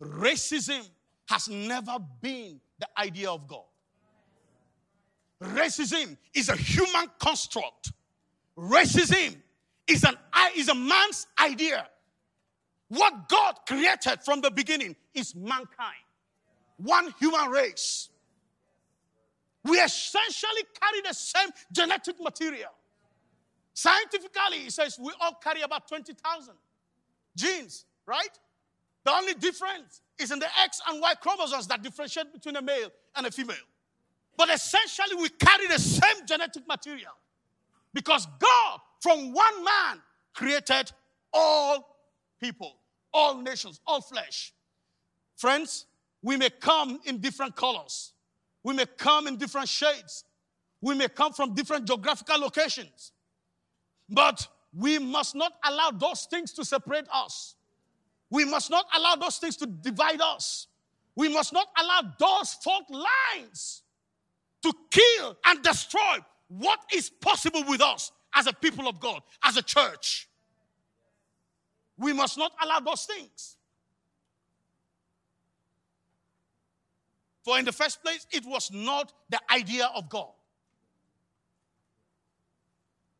Racism 0.00 0.88
has 1.28 1.48
never 1.48 1.96
been 2.20 2.60
the 2.78 2.88
idea 2.98 3.30
of 3.30 3.46
God. 3.48 3.62
Racism 5.42 6.16
is 6.34 6.48
a 6.48 6.56
human 6.56 7.08
construct. 7.18 7.92
Racism 8.56 9.36
is, 9.86 10.04
an, 10.04 10.16
is 10.56 10.68
a 10.68 10.74
man's 10.74 11.26
idea. 11.40 11.86
What 12.96 13.28
God 13.28 13.56
created 13.66 14.18
from 14.24 14.40
the 14.40 14.50
beginning 14.50 14.94
is 15.14 15.34
mankind, 15.34 16.04
one 16.76 17.12
human 17.18 17.50
race. 17.50 18.08
We 19.64 19.78
essentially 19.80 20.62
carry 20.80 21.00
the 21.00 21.14
same 21.14 21.48
genetic 21.72 22.16
material. 22.20 22.70
Scientifically, 23.72 24.66
it 24.66 24.72
says 24.72 24.96
we 25.00 25.12
all 25.20 25.32
carry 25.42 25.62
about 25.62 25.88
20,000 25.88 26.54
genes, 27.34 27.84
right? 28.06 28.30
The 29.02 29.10
only 29.10 29.34
difference 29.34 30.00
is 30.18 30.30
in 30.30 30.38
the 30.38 30.48
X 30.62 30.80
and 30.88 31.00
Y 31.00 31.14
chromosomes 31.16 31.66
that 31.68 31.82
differentiate 31.82 32.32
between 32.32 32.54
a 32.56 32.62
male 32.62 32.90
and 33.16 33.26
a 33.26 33.30
female. 33.30 33.56
But 34.36 34.50
essentially, 34.50 35.16
we 35.16 35.30
carry 35.30 35.66
the 35.66 35.78
same 35.80 36.26
genetic 36.26 36.68
material 36.68 37.12
because 37.92 38.26
God, 38.38 38.80
from 39.00 39.32
one 39.32 39.64
man, 39.64 40.00
created 40.32 40.92
all 41.32 41.96
people 42.40 42.76
all 43.14 43.36
nations, 43.40 43.80
all 43.86 44.00
flesh. 44.02 44.52
Friends, 45.36 45.86
we 46.20 46.36
may 46.36 46.50
come 46.50 46.98
in 47.04 47.18
different 47.18 47.54
colors, 47.56 48.12
we 48.64 48.74
may 48.74 48.86
come 48.98 49.26
in 49.28 49.36
different 49.36 49.68
shades, 49.68 50.24
we 50.82 50.94
may 50.94 51.08
come 51.08 51.32
from 51.32 51.54
different 51.54 51.86
geographical 51.86 52.40
locations, 52.40 53.12
but 54.10 54.46
we 54.76 54.98
must 54.98 55.34
not 55.34 55.52
allow 55.64 55.90
those 55.92 56.24
things 56.28 56.52
to 56.52 56.64
separate 56.64 57.06
us. 57.12 57.54
We 58.30 58.44
must 58.44 58.70
not 58.70 58.86
allow 58.96 59.14
those 59.14 59.38
things 59.38 59.56
to 59.58 59.66
divide 59.66 60.20
us. 60.20 60.66
We 61.14 61.28
must 61.32 61.52
not 61.52 61.68
allow 61.80 62.12
those 62.18 62.54
fault 62.54 62.84
lines 62.90 63.82
to 64.64 64.72
kill 64.90 65.36
and 65.46 65.62
destroy 65.62 66.18
what 66.48 66.80
is 66.92 67.08
possible 67.08 67.62
with 67.68 67.80
us 67.80 68.10
as 68.34 68.48
a 68.48 68.52
people 68.52 68.88
of 68.88 68.98
God, 68.98 69.22
as 69.44 69.56
a 69.56 69.62
church. 69.62 70.28
We 71.96 72.12
must 72.12 72.36
not 72.38 72.52
allow 72.62 72.80
those 72.80 73.04
things. 73.04 73.56
For 77.44 77.58
in 77.58 77.64
the 77.64 77.72
first 77.72 78.02
place, 78.02 78.26
it 78.30 78.44
was 78.44 78.70
not 78.72 79.12
the 79.28 79.38
idea 79.52 79.90
of 79.94 80.08
God. 80.08 80.30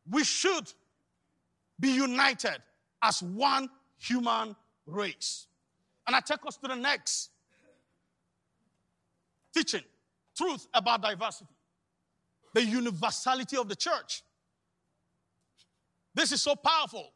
We 0.09 0.23
should 0.23 0.71
be 1.79 1.91
united 1.91 2.57
as 3.01 3.21
one 3.21 3.69
human 3.97 4.55
race. 4.85 5.47
And 6.07 6.15
I 6.15 6.19
take 6.21 6.39
us 6.45 6.57
to 6.57 6.67
the 6.67 6.75
next 6.75 7.29
teaching 9.53 9.81
truth 10.35 10.67
about 10.73 11.01
diversity, 11.01 11.53
the 12.53 12.63
universality 12.63 13.57
of 13.57 13.69
the 13.69 13.75
church. 13.75 14.21
This 16.13 16.31
is 16.31 16.41
so 16.41 16.55
powerful 16.55 17.11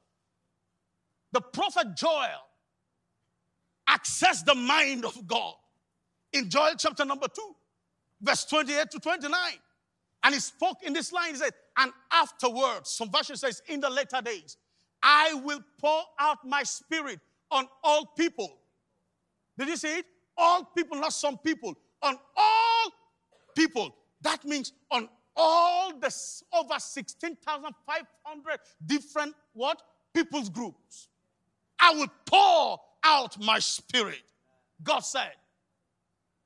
the 1.31 1.41
prophet 1.41 1.95
Joel 1.95 2.41
accessed 3.87 4.45
the 4.45 4.55
mind 4.55 5.05
of 5.05 5.27
God 5.27 5.53
in 6.33 6.49
Joel 6.49 6.71
chapter 6.77 7.05
number 7.05 7.27
2, 7.27 7.41
verse 8.21 8.45
28 8.45 8.91
to 8.91 8.99
29. 8.99 9.35
And 10.23 10.33
he 10.33 10.39
spoke 10.41 10.83
in 10.83 10.93
this 10.93 11.11
line, 11.13 11.31
he 11.31 11.35
said, 11.37 11.53
and 11.77 11.91
afterwards, 12.11 12.89
some 12.91 13.09
version 13.11 13.35
says, 13.37 13.61
in 13.67 13.79
the 13.79 13.89
later 13.89 14.21
days, 14.21 14.57
I 15.01 15.33
will 15.45 15.63
pour 15.79 16.01
out 16.19 16.45
my 16.45 16.63
spirit 16.63 17.19
on 17.51 17.67
all 17.83 18.05
people. 18.17 18.59
Did 19.57 19.69
you 19.69 19.77
see 19.77 19.99
it? 19.99 20.05
All 20.37 20.63
people, 20.63 20.99
not 20.99 21.13
some 21.13 21.37
people, 21.37 21.73
on 22.01 22.17
all 22.35 22.91
people. 23.55 23.95
That 24.21 24.43
means 24.43 24.73
on 24.91 25.07
all 25.37 25.97
the 25.97 26.13
over 26.53 26.77
16,500 26.77 28.59
different 28.85 29.35
what? 29.53 29.81
People's 30.13 30.49
groups. 30.49 31.08
I 31.79 31.91
will 31.93 32.11
pour 32.25 32.79
out 33.03 33.39
my 33.43 33.59
spirit. 33.59 34.21
God 34.83 34.99
said, 34.99 35.31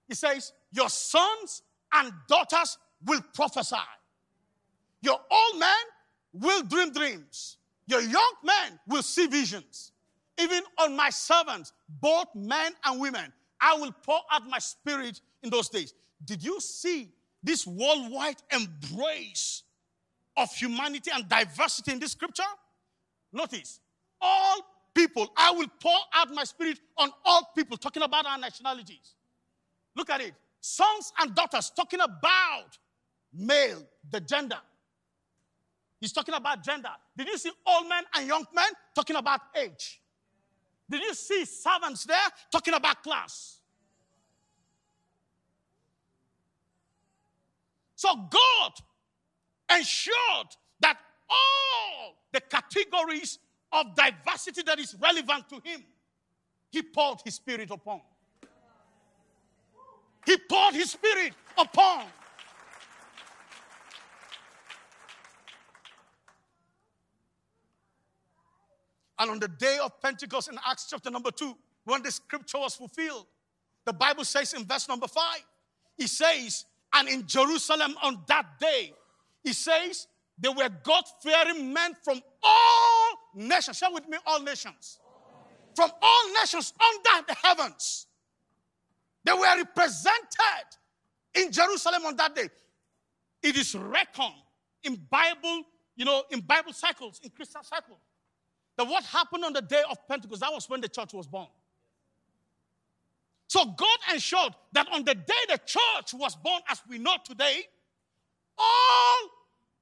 He 0.08 0.14
says, 0.16 0.54
Your 0.72 0.90
sons 0.90 1.62
and 1.94 2.12
daughters 2.28 2.78
will 3.06 3.22
prophesy. 3.34 3.76
Your 5.02 5.20
old 5.32 5.60
men 5.60 5.92
will 6.34 6.64
dream 6.64 6.92
dreams. 6.92 7.58
Your 7.88 8.02
young 8.02 8.34
men 8.44 8.80
will 8.88 9.04
see 9.04 9.28
visions. 9.28 9.92
Even 10.40 10.62
on 10.80 10.96
my 10.96 11.10
servants, 11.10 11.74
both 12.00 12.28
men 12.34 12.72
and 12.86 13.00
women, 13.00 13.32
I 13.60 13.76
will 13.76 13.92
pour 14.04 14.20
out 14.32 14.48
my 14.50 14.60
spirit 14.60 15.20
in 15.44 15.50
those 15.50 15.70
days. 15.70 15.94
Did 16.24 16.44
you 16.44 16.60
see 16.62 17.10
this 17.44 17.68
worldwide 17.68 18.38
embrace 18.52 19.64
of 20.38 20.54
humanity 20.56 21.12
and 21.14 21.28
diversity 21.28 21.92
in 21.92 22.00
this 22.00 22.12
scripture? 22.14 22.44
Notice, 23.34 23.80
all 24.22 24.62
people. 24.94 25.32
I 25.36 25.52
will 25.52 25.68
pour 25.80 25.98
out 26.14 26.30
my 26.34 26.44
spirit 26.44 26.80
on 26.98 27.10
all 27.26 27.52
people, 27.56 27.78
talking 27.78 28.04
about 28.04 28.26
our 28.26 28.38
nationalities. 28.38 29.16
Look 29.96 30.10
at 30.10 30.22
it. 30.22 30.34
Sons 30.62 31.12
and 31.20 31.36
daughters, 31.36 31.72
talking 31.76 32.00
about 32.00 32.78
male, 33.34 33.82
the 34.10 34.20
gender. 34.22 34.58
He's 36.00 36.12
talking 36.12 36.34
about 36.36 36.64
gender. 36.64 36.90
Did 37.18 37.28
you 37.28 37.38
see 37.38 37.52
old 37.66 37.88
men 37.88 38.04
and 38.16 38.28
young 38.28 38.46
men 38.54 38.68
talking 38.96 39.16
about 39.16 39.42
age? 39.56 40.02
Did 40.90 41.02
you 41.02 41.14
see 41.14 41.46
servants 41.46 42.04
there 42.06 42.18
talking 42.52 42.74
about 42.74 43.02
class? 43.04 43.58
So 47.96 48.14
God 48.16 48.72
ensured 49.78 50.48
that 50.82 50.98
all 51.30 52.16
the 52.34 52.42
categories 52.42 53.40
of 53.74 53.88
diversity 53.96 54.62
that 54.64 54.80
is 54.80 54.96
relevant 55.02 55.50
to 55.50 55.56
him, 55.56 55.84
he 56.72 56.82
poured 56.82 57.20
his 57.26 57.36
spirit 57.36 57.72
upon. 57.72 58.00
He 60.26 60.38
poured 60.50 60.76
his 60.76 60.92
spirit 60.92 61.34
upon. 61.58 62.06
And 69.20 69.32
on 69.32 69.40
the 69.40 69.48
day 69.48 69.78
of 69.84 70.00
Pentecost 70.02 70.50
in 70.50 70.58
Acts 70.68 70.88
chapter 70.90 71.10
number 71.10 71.32
2, 71.32 71.56
when 71.86 72.02
the 72.04 72.12
scripture 72.12 72.60
was 72.60 72.76
fulfilled, 72.76 73.26
the 73.86 73.94
Bible 73.94 74.24
says 74.24 74.54
in 74.54 74.66
verse 74.66 74.88
number 74.88 75.08
5, 75.08 75.24
he 75.98 76.08
says, 76.08 76.66
And 76.94 77.10
in 77.10 77.28
Jerusalem 77.28 77.96
on 78.02 78.20
that 78.28 78.60
day, 78.60 78.94
he 79.44 79.54
says, 79.54 80.08
they 80.38 80.50
were 80.50 80.70
God 80.82 81.04
fearing 81.22 81.72
men 81.74 81.96
from 82.04 82.20
all 82.42 83.10
nations. 83.34 83.78
Share 83.78 83.92
with 83.92 84.08
me, 84.08 84.18
all 84.26 84.40
nations. 84.42 85.00
From 85.76 85.92
all 86.02 86.34
nations 86.34 86.74
under 86.80 87.26
the 87.28 87.36
heavens. 87.36 88.08
They 89.24 89.34
were 89.34 89.56
represented 89.58 90.72
in 91.36 91.52
Jerusalem 91.52 92.06
on 92.06 92.16
that 92.18 92.36
day. 92.36 92.50
It 93.42 93.56
is 93.58 93.76
reckoned 93.76 94.34
in 94.84 94.96
Bible, 95.10 95.64
you 95.96 96.06
know, 96.06 96.24
in 96.32 96.42
Bible 96.42 96.74
cycles, 96.74 97.20
in 97.24 97.30
Christian 97.30 97.64
cycles, 97.64 98.00
that 98.78 98.88
what 98.88 99.04
happened 99.06 99.46
on 99.46 99.54
the 99.54 99.62
day 99.62 99.82
of 99.90 100.08
Pentecost, 100.08 100.42
that 100.42 100.52
was 100.52 100.68
when 100.70 100.82
the 100.82 100.90
church 100.90 101.14
was 101.14 101.28
born. 101.28 101.48
So 103.48 103.64
God 103.64 103.98
ensured 104.12 104.54
that 104.74 104.88
on 104.92 105.04
the 105.04 105.14
day 105.16 105.34
the 105.50 105.60
church 105.64 106.14
was 106.14 106.36
born 106.36 106.62
as 106.70 106.82
we 106.90 106.98
know 106.98 107.16
today, 107.26 107.64
all 108.58 109.30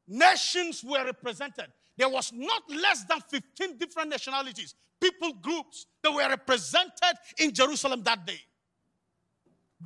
Nations 0.07 0.83
were 0.83 1.03
represented. 1.05 1.67
There 1.97 2.09
was 2.09 2.31
not 2.33 2.63
less 2.69 3.03
than 3.03 3.19
15 3.19 3.77
different 3.77 4.09
nationalities, 4.09 4.75
people 4.99 5.33
groups 5.41 5.85
that 6.03 6.11
were 6.11 6.27
represented 6.27 7.15
in 7.37 7.53
Jerusalem 7.53 8.01
that 8.03 8.25
day. 8.25 8.39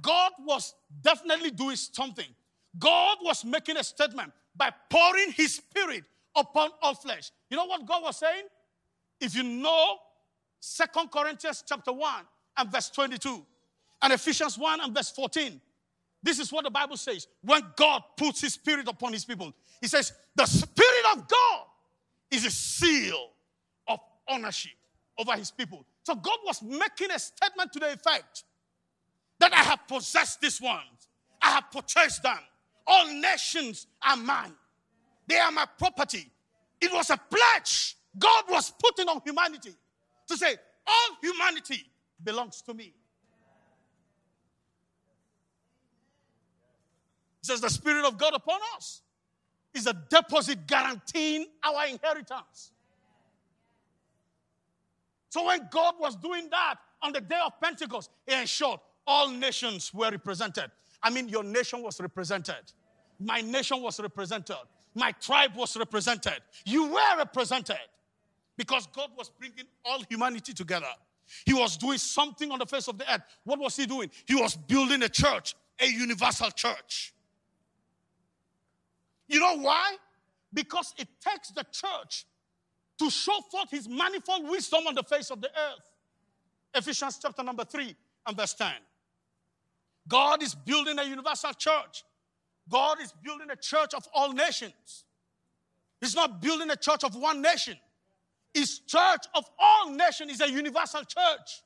God 0.02 0.32
was 0.40 0.76
definitely 1.02 1.52
doing 1.52 1.76
something. 1.76 2.26
God 2.78 3.18
was 3.24 3.46
making 3.46 3.78
a 3.78 3.84
statement 3.84 4.32
by 4.56 4.72
pouring 4.90 5.32
his 5.32 5.56
spirit 5.56 6.04
upon 6.36 6.70
all 6.82 6.96
flesh. 6.96 7.32
You 7.50 7.58
know 7.58 7.66
what 7.66 7.86
God 7.86 8.04
was 8.04 8.18
saying? 8.18 8.44
If 9.20 9.36
you 9.36 9.44
know 9.44 9.98
Second 10.60 11.12
Corinthians 11.12 11.64
chapter 11.68 11.94
1 11.94 12.14
and 12.58 12.72
verse 12.72 12.90
22 12.90 13.46
and 14.02 14.14
Ephesians 14.14 14.58
1 14.58 14.82
and 14.82 14.94
verse 14.94 15.12
14, 15.12 15.62
this 16.24 16.40
is 16.40 16.52
what 16.52 16.64
the 16.66 16.72
Bible 16.72 16.98
says. 16.98 17.28
When 17.42 17.62
God 17.78 18.02
puts 18.18 18.42
his 18.42 18.54
spirit 18.56 18.88
upon 18.88 19.14
his 19.14 19.24
people, 19.24 19.54
he 19.82 19.88
says, 19.88 20.14
The 20.36 20.46
Spirit 20.46 21.06
of 21.14 21.28
God 21.28 21.66
is 22.32 22.46
a 22.46 22.52
seal 22.52 23.30
of 23.88 24.00
ownership 24.28 24.74
over 25.18 25.34
his 25.34 25.52
people. 25.52 25.86
So 26.04 26.16
God 26.16 26.38
was 26.46 26.62
making 26.62 27.12
a 27.12 27.20
statement 27.20 27.74
to 27.74 27.80
the 27.80 27.92
effect 27.94 28.44
that 29.40 29.54
I 29.54 29.64
have 29.64 29.80
possessed 29.88 30.42
these 30.42 30.62
ones, 30.62 31.08
I 31.42 31.52
have 31.52 31.66
purchased 31.72 32.24
them. 32.24 32.38
All 32.88 33.08
nations 33.08 33.88
are 34.08 34.16
mine, 34.16 34.54
they 35.28 35.38
are 35.38 35.52
my 35.52 35.66
property. 35.78 36.32
It 36.82 36.92
was 36.92 37.10
a 37.10 37.18
pledge 37.18 37.98
God 38.20 38.44
was 38.50 38.72
putting 38.78 39.08
on 39.10 39.22
humanity 39.26 39.74
to 40.28 40.38
say, 40.38 40.56
All 40.88 41.18
humanity 41.22 41.84
belongs 42.24 42.62
to 42.64 42.74
me. 42.74 42.94
says, 47.42 47.62
The 47.62 47.70
Spirit 47.70 48.06
of 48.08 48.18
God 48.18 48.34
upon 48.34 48.60
us 48.76 49.02
is 49.76 49.88
a 49.88 49.94
deposit 50.10 50.66
guaranteeing 50.68 51.46
our 51.64 51.88
inheritance. 51.88 52.72
So 55.30 55.46
when 55.48 55.68
God 55.70 55.96
was 56.00 56.16
doing 56.16 56.48
that 56.50 56.76
on 57.02 57.12
the 57.12 57.20
day 57.22 57.40
of 57.46 57.52
Pentecost, 57.62 58.10
he 58.26 58.34
ensured 58.34 58.80
all 59.06 59.30
nations 59.30 59.94
were 59.94 60.10
represented. 60.10 60.72
I 61.04 61.10
mean, 61.10 61.28
your 61.28 61.44
nation 61.44 61.82
was 61.82 62.00
represented. 62.00 62.72
My 63.20 63.42
nation 63.42 63.82
was 63.82 64.00
represented. 64.00 64.56
My 64.96 65.12
tribe 65.12 65.56
was 65.56 65.76
represented. 65.78 66.38
You 66.66 66.88
were 66.88 67.18
represented 67.18 67.76
because 68.58 68.88
God 68.88 69.10
was 69.18 69.30
bringing 69.30 69.66
all 69.84 70.02
humanity 70.10 70.54
together. 70.54 70.86
He 71.46 71.54
was 71.54 71.76
doing 71.76 71.98
something 71.98 72.50
on 72.52 72.60
the 72.60 72.66
face 72.66 72.88
of 72.88 72.98
the 72.98 73.14
earth. 73.14 73.22
What 73.44 73.60
was 73.60 73.76
he 73.76 73.86
doing? 73.86 74.10
He 74.26 74.36
was 74.36 74.56
building 74.56 75.04
a 75.04 75.10
church, 75.10 75.54
a 75.80 75.86
universal 75.88 76.50
church. 76.52 77.12
You 79.28 79.40
know 79.40 79.58
why? 79.60 79.98
Because 80.54 80.94
it 80.98 81.08
takes 81.22 81.50
the 81.50 81.64
church 81.72 82.26
to 83.00 83.10
show 83.10 83.38
forth 83.52 83.72
his 83.72 83.88
manifold 83.90 84.50
wisdom 84.50 84.88
on 84.88 84.96
the 84.96 85.04
face 85.04 85.30
of 85.32 85.42
the 85.42 85.48
earth. 85.50 85.84
Ephesians 86.74 87.20
chapter 87.22 87.44
number 87.44 87.66
3 87.66 87.96
and 88.28 88.38
verse 88.38 88.54
10. 88.54 88.72
God 90.08 90.44
is 90.44 90.54
building 90.54 91.00
a 91.00 91.04
universal 91.04 91.52
church. 91.54 92.04
God 92.70 93.00
is 93.02 93.12
building 93.24 93.50
a 93.52 93.56
church 93.56 93.94
of 93.94 94.08
all 94.14 94.32
nations. 94.34 95.04
He's 96.00 96.16
not 96.16 96.42
building 96.42 96.70
a 96.70 96.76
church 96.76 97.04
of 97.04 97.16
one 97.16 97.42
nation. 97.42 97.76
His 98.54 98.80
church 98.80 99.26
of 99.34 99.50
all 99.60 99.90
nations 99.92 100.32
is 100.34 100.42
a 100.42 100.50
universal 100.50 101.02
church. 101.04 101.64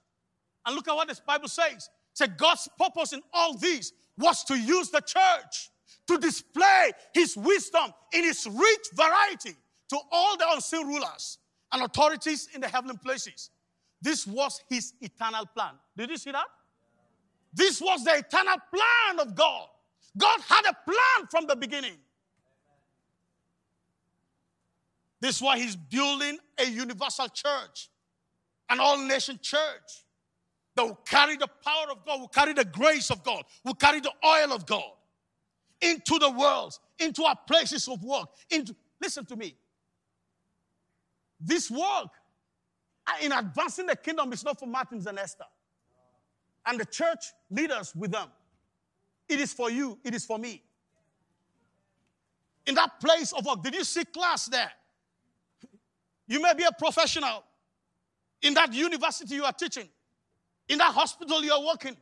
And 0.65 0.75
look 0.75 0.87
at 0.87 0.95
what 0.95 1.07
this 1.07 1.19
Bible 1.19 1.47
says. 1.47 1.73
It 2.11 2.17
said 2.17 2.37
God's 2.37 2.67
purpose 2.79 3.13
in 3.13 3.21
all 3.33 3.55
these 3.57 3.93
was 4.17 4.43
to 4.45 4.55
use 4.57 4.89
the 4.89 5.01
church 5.01 5.69
to 6.07 6.17
display 6.17 6.91
his 7.13 7.35
wisdom 7.37 7.93
in 8.13 8.23
its 8.25 8.45
rich 8.47 8.87
variety 8.93 9.55
to 9.89 9.97
all 10.11 10.37
the 10.37 10.45
unseen 10.51 10.87
rulers 10.87 11.37
and 11.71 11.83
authorities 11.83 12.47
in 12.53 12.61
the 12.61 12.67
heavenly 12.67 12.97
places. 12.97 13.49
This 14.01 14.25
was 14.25 14.61
his 14.69 14.93
eternal 15.01 15.45
plan. 15.45 15.71
Did 15.97 16.09
you 16.09 16.17
see 16.17 16.31
that? 16.31 16.45
This 17.53 17.81
was 17.81 18.03
the 18.03 18.15
eternal 18.15 18.55
plan 18.73 19.27
of 19.27 19.35
God. 19.35 19.67
God 20.17 20.39
had 20.47 20.61
a 20.69 20.73
plan 20.85 21.27
from 21.29 21.47
the 21.47 21.55
beginning. 21.55 21.97
This 25.21 25.37
is 25.37 25.41
why 25.41 25.57
he's 25.59 25.75
building 25.75 26.37
a 26.57 26.65
universal 26.65 27.27
church, 27.27 27.89
an 28.69 28.79
all 28.79 28.97
nation 28.97 29.37
church 29.41 30.05
that 30.75 30.83
will 30.85 30.95
carry 31.05 31.35
the 31.35 31.47
power 31.63 31.91
of 31.91 32.05
God, 32.05 32.21
will 32.21 32.27
carry 32.29 32.53
the 32.53 32.63
grace 32.63 33.09
of 33.11 33.23
God, 33.23 33.43
will 33.65 33.73
carry 33.73 33.99
the 33.99 34.11
oil 34.25 34.53
of 34.53 34.65
God 34.65 34.91
into 35.81 36.19
the 36.19 36.29
world, 36.31 36.77
into 36.99 37.23
our 37.23 37.35
places 37.47 37.87
of 37.87 38.03
work. 38.03 38.27
Into, 38.49 38.75
listen 39.01 39.25
to 39.25 39.35
me. 39.35 39.55
This 41.39 41.71
work 41.71 42.07
in 43.21 43.31
advancing 43.31 43.85
the 43.85 43.95
kingdom 43.95 44.33
is 44.33 44.43
not 44.43 44.59
for 44.59 44.67
Martins 44.67 45.07
and 45.07 45.17
Esther 45.17 45.45
and 46.65 46.79
the 46.79 46.85
church 46.85 47.27
leaders 47.49 47.95
with 47.95 48.11
them. 48.11 48.27
It 49.27 49.39
is 49.39 49.53
for 49.53 49.71
you, 49.71 49.97
it 50.03 50.13
is 50.13 50.25
for 50.25 50.37
me. 50.37 50.61
In 52.67 52.75
that 52.75 52.99
place 52.99 53.31
of 53.31 53.45
work, 53.45 53.63
did 53.63 53.73
you 53.73 53.83
see 53.83 54.03
class 54.05 54.47
there? 54.47 54.71
You 56.27 56.41
may 56.41 56.53
be 56.53 56.63
a 56.63 56.71
professional 56.77 57.43
in 58.41 58.53
that 58.53 58.73
university 58.73 59.35
you 59.35 59.45
are 59.45 59.53
teaching, 59.53 59.87
in 60.67 60.77
that 60.77 60.93
hospital 60.93 61.43
you 61.43 61.51
are 61.53 61.65
working. 61.65 61.95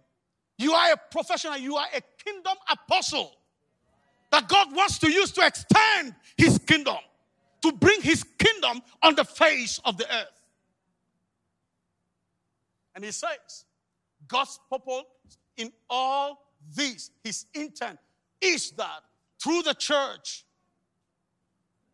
You 0.60 0.74
are 0.74 0.92
a 0.94 0.98
professional, 1.12 1.56
you 1.58 1.76
are 1.76 1.86
a 1.96 2.02
kingdom 2.24 2.58
apostle 2.70 3.37
that 4.32 4.48
God 4.50 4.76
wants 4.76 5.00
to 5.00 5.10
use 5.12 5.32
to 5.34 5.46
extend 5.46 6.16
his 6.36 6.58
kingdom, 6.58 6.98
to 7.62 7.72
bring 7.72 8.02
his 8.02 8.24
kingdom 8.38 8.82
on 9.02 9.16
the 9.16 9.24
face 9.26 9.80
of 9.86 9.98
the 9.98 10.06
earth. 10.14 10.44
And 12.96 13.04
he 13.06 13.12
says, 13.12 13.66
God's 14.28 14.60
purpose 14.70 15.04
in 15.56 15.72
all 15.90 16.46
this, 16.76 17.12
his 17.24 17.46
intent, 17.54 18.00
is 18.42 18.72
that 18.72 19.02
through 19.40 19.62
the 19.64 19.74
church, 19.74 20.44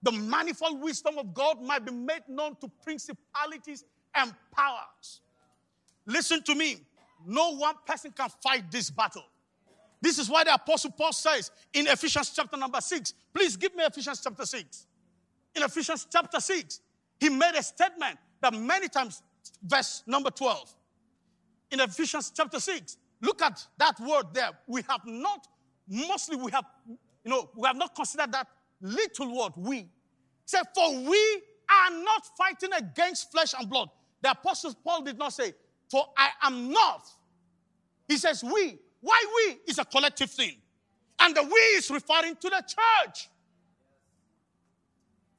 the 0.02 0.12
manifold 0.12 0.82
wisdom 0.82 1.18
of 1.18 1.34
God 1.34 1.62
might 1.62 1.86
be 1.86 1.92
made 1.92 2.24
known 2.28 2.56
to 2.58 2.70
principalities 2.84 3.86
and 4.16 4.34
powers. 4.52 5.22
Listen 6.06 6.42
to 6.44 6.56
me. 6.56 6.78
No 7.26 7.56
one 7.56 7.76
person 7.86 8.12
can 8.12 8.28
fight 8.42 8.70
this 8.72 8.90
battle. 8.90 9.24
This 10.04 10.20
is 10.20 10.30
why 10.30 10.44
the 10.44 10.54
Apostle 10.54 10.92
Paul 10.92 11.14
says 11.14 11.50
in 11.72 11.88
Ephesians 11.88 12.34
chapter 12.36 12.58
number 12.58 12.82
6, 12.82 13.14
please 13.34 13.56
give 13.56 13.74
me 13.74 13.86
Ephesians 13.86 14.20
chapter 14.22 14.46
6. 14.46 14.86
In 15.56 15.64
Ephesians 15.64 16.06
chapter 16.12 16.42
6, 16.42 16.82
he 17.22 17.30
made 17.30 17.56
a 17.58 17.64
statement 17.64 18.18
that 18.42 18.54
many 18.54 18.90
times, 18.90 19.24
verse 19.64 20.04
number 20.06 20.30
12. 20.30 20.76
In 21.72 21.80
Ephesians 21.80 22.34
chapter 22.36 22.60
6, 22.60 22.98
look 23.22 23.42
at 23.42 23.66
that 23.78 23.96
word 24.02 24.26
there. 24.34 24.50
We 24.68 24.82
have 24.90 25.00
not, 25.06 25.48
mostly 25.88 26.36
we 26.36 26.52
have, 26.52 26.66
you 27.24 27.32
know, 27.32 27.50
we 27.56 27.66
have 27.66 27.78
not 27.78 27.96
considered 27.96 28.34
that 28.34 28.48
little 28.82 29.38
word, 29.40 29.54
we. 29.56 29.88
Say, 30.46 30.58
said, 30.58 30.64
For 30.76 30.92
we 31.00 31.42
are 31.70 32.04
not 32.04 32.28
fighting 32.38 32.72
against 32.74 33.32
flesh 33.32 33.54
and 33.58 33.70
blood. 33.70 33.88
The 34.22 34.32
Apostle 34.32 34.74
Paul 34.84 35.04
did 35.04 35.18
not 35.18 35.32
say, 35.32 35.54
For 35.90 36.06
I 36.18 36.28
am 36.42 36.72
not. 36.72 37.08
He 38.06 38.18
says, 38.18 38.44
We. 38.44 38.80
Why 39.04 39.22
we 39.48 39.58
is 39.70 39.80
a 39.80 39.86
collective 39.86 40.32
thing. 40.32 40.54
And 41.20 41.36
the 41.36 41.44
we 41.44 41.60
is 41.78 41.92
referring 41.92 42.38
to 42.38 42.50
the 42.50 42.62
church. 42.66 43.30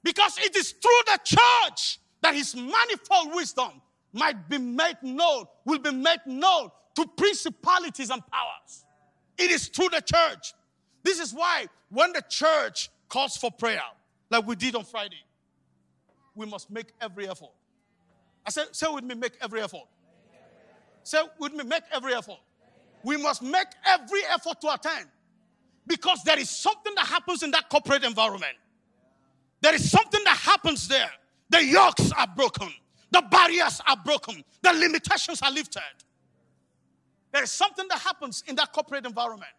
Because 0.02 0.36
it 0.38 0.54
is 0.54 0.72
through 0.72 0.90
the 1.06 1.18
church 1.24 1.98
that 2.20 2.34
his 2.34 2.54
manifold 2.54 3.34
wisdom 3.34 3.80
might 4.12 4.48
be 4.50 4.58
made 4.58 4.98
known, 5.02 5.46
will 5.64 5.78
be 5.78 5.92
made 5.92 6.20
known 6.26 6.70
to 6.94 7.06
principalities 7.16 8.10
and 8.10 8.20
powers. 8.26 8.84
It 9.38 9.50
is 9.50 9.68
through 9.68 9.88
the 9.88 10.02
church. 10.02 10.52
This 11.02 11.18
is 11.18 11.32
why 11.32 11.66
when 11.88 12.12
the 12.12 12.22
church 12.28 12.90
calls 13.08 13.38
for 13.38 13.50
prayer, 13.50 13.82
like 14.28 14.46
we 14.46 14.56
did 14.56 14.74
on 14.76 14.84
Friday, 14.84 15.22
we 16.34 16.44
must 16.44 16.70
make 16.70 16.88
every 17.00 17.26
effort. 17.28 17.50
I 18.44 18.50
said, 18.50 18.66
say 18.76 18.86
with 18.92 19.04
me, 19.04 19.14
make 19.14 19.32
every 19.40 19.62
effort. 19.62 19.88
Say 21.02 21.20
with 21.38 21.54
me, 21.54 21.64
make 21.64 21.82
every 21.92 22.12
effort 22.14 22.40
we 23.04 23.16
must 23.18 23.42
make 23.42 23.66
every 23.86 24.20
effort 24.32 24.60
to 24.62 24.72
attend 24.74 25.06
because 25.86 26.22
there 26.24 26.38
is 26.38 26.48
something 26.48 26.92
that 26.96 27.06
happens 27.06 27.42
in 27.42 27.50
that 27.52 27.68
corporate 27.68 28.02
environment. 28.02 28.56
There 29.60 29.74
is 29.74 29.90
something 29.90 30.20
that 30.24 30.36
happens 30.38 30.88
there. 30.88 31.10
The 31.50 31.62
yokes 31.64 32.10
are 32.16 32.26
broken, 32.34 32.68
the 33.10 33.22
barriers 33.30 33.80
are 33.86 33.96
broken, 34.04 34.42
the 34.62 34.72
limitations 34.72 35.42
are 35.42 35.52
lifted. 35.52 35.82
There 37.32 37.42
is 37.42 37.50
something 37.50 37.86
that 37.88 37.98
happens 37.98 38.42
in 38.46 38.56
that 38.56 38.72
corporate 38.72 39.04
environment. 39.04 39.50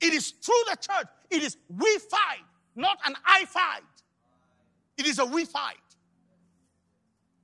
It 0.00 0.12
is 0.12 0.30
through 0.30 0.54
the 0.70 0.76
church, 0.76 1.06
it 1.30 1.42
is 1.42 1.56
we 1.74 1.98
fight, 2.10 2.44
not 2.76 2.98
an 3.06 3.14
I 3.24 3.46
fight. 3.46 3.82
It 4.98 5.06
is 5.06 5.18
a 5.18 5.24
we 5.24 5.44
fight. 5.46 5.76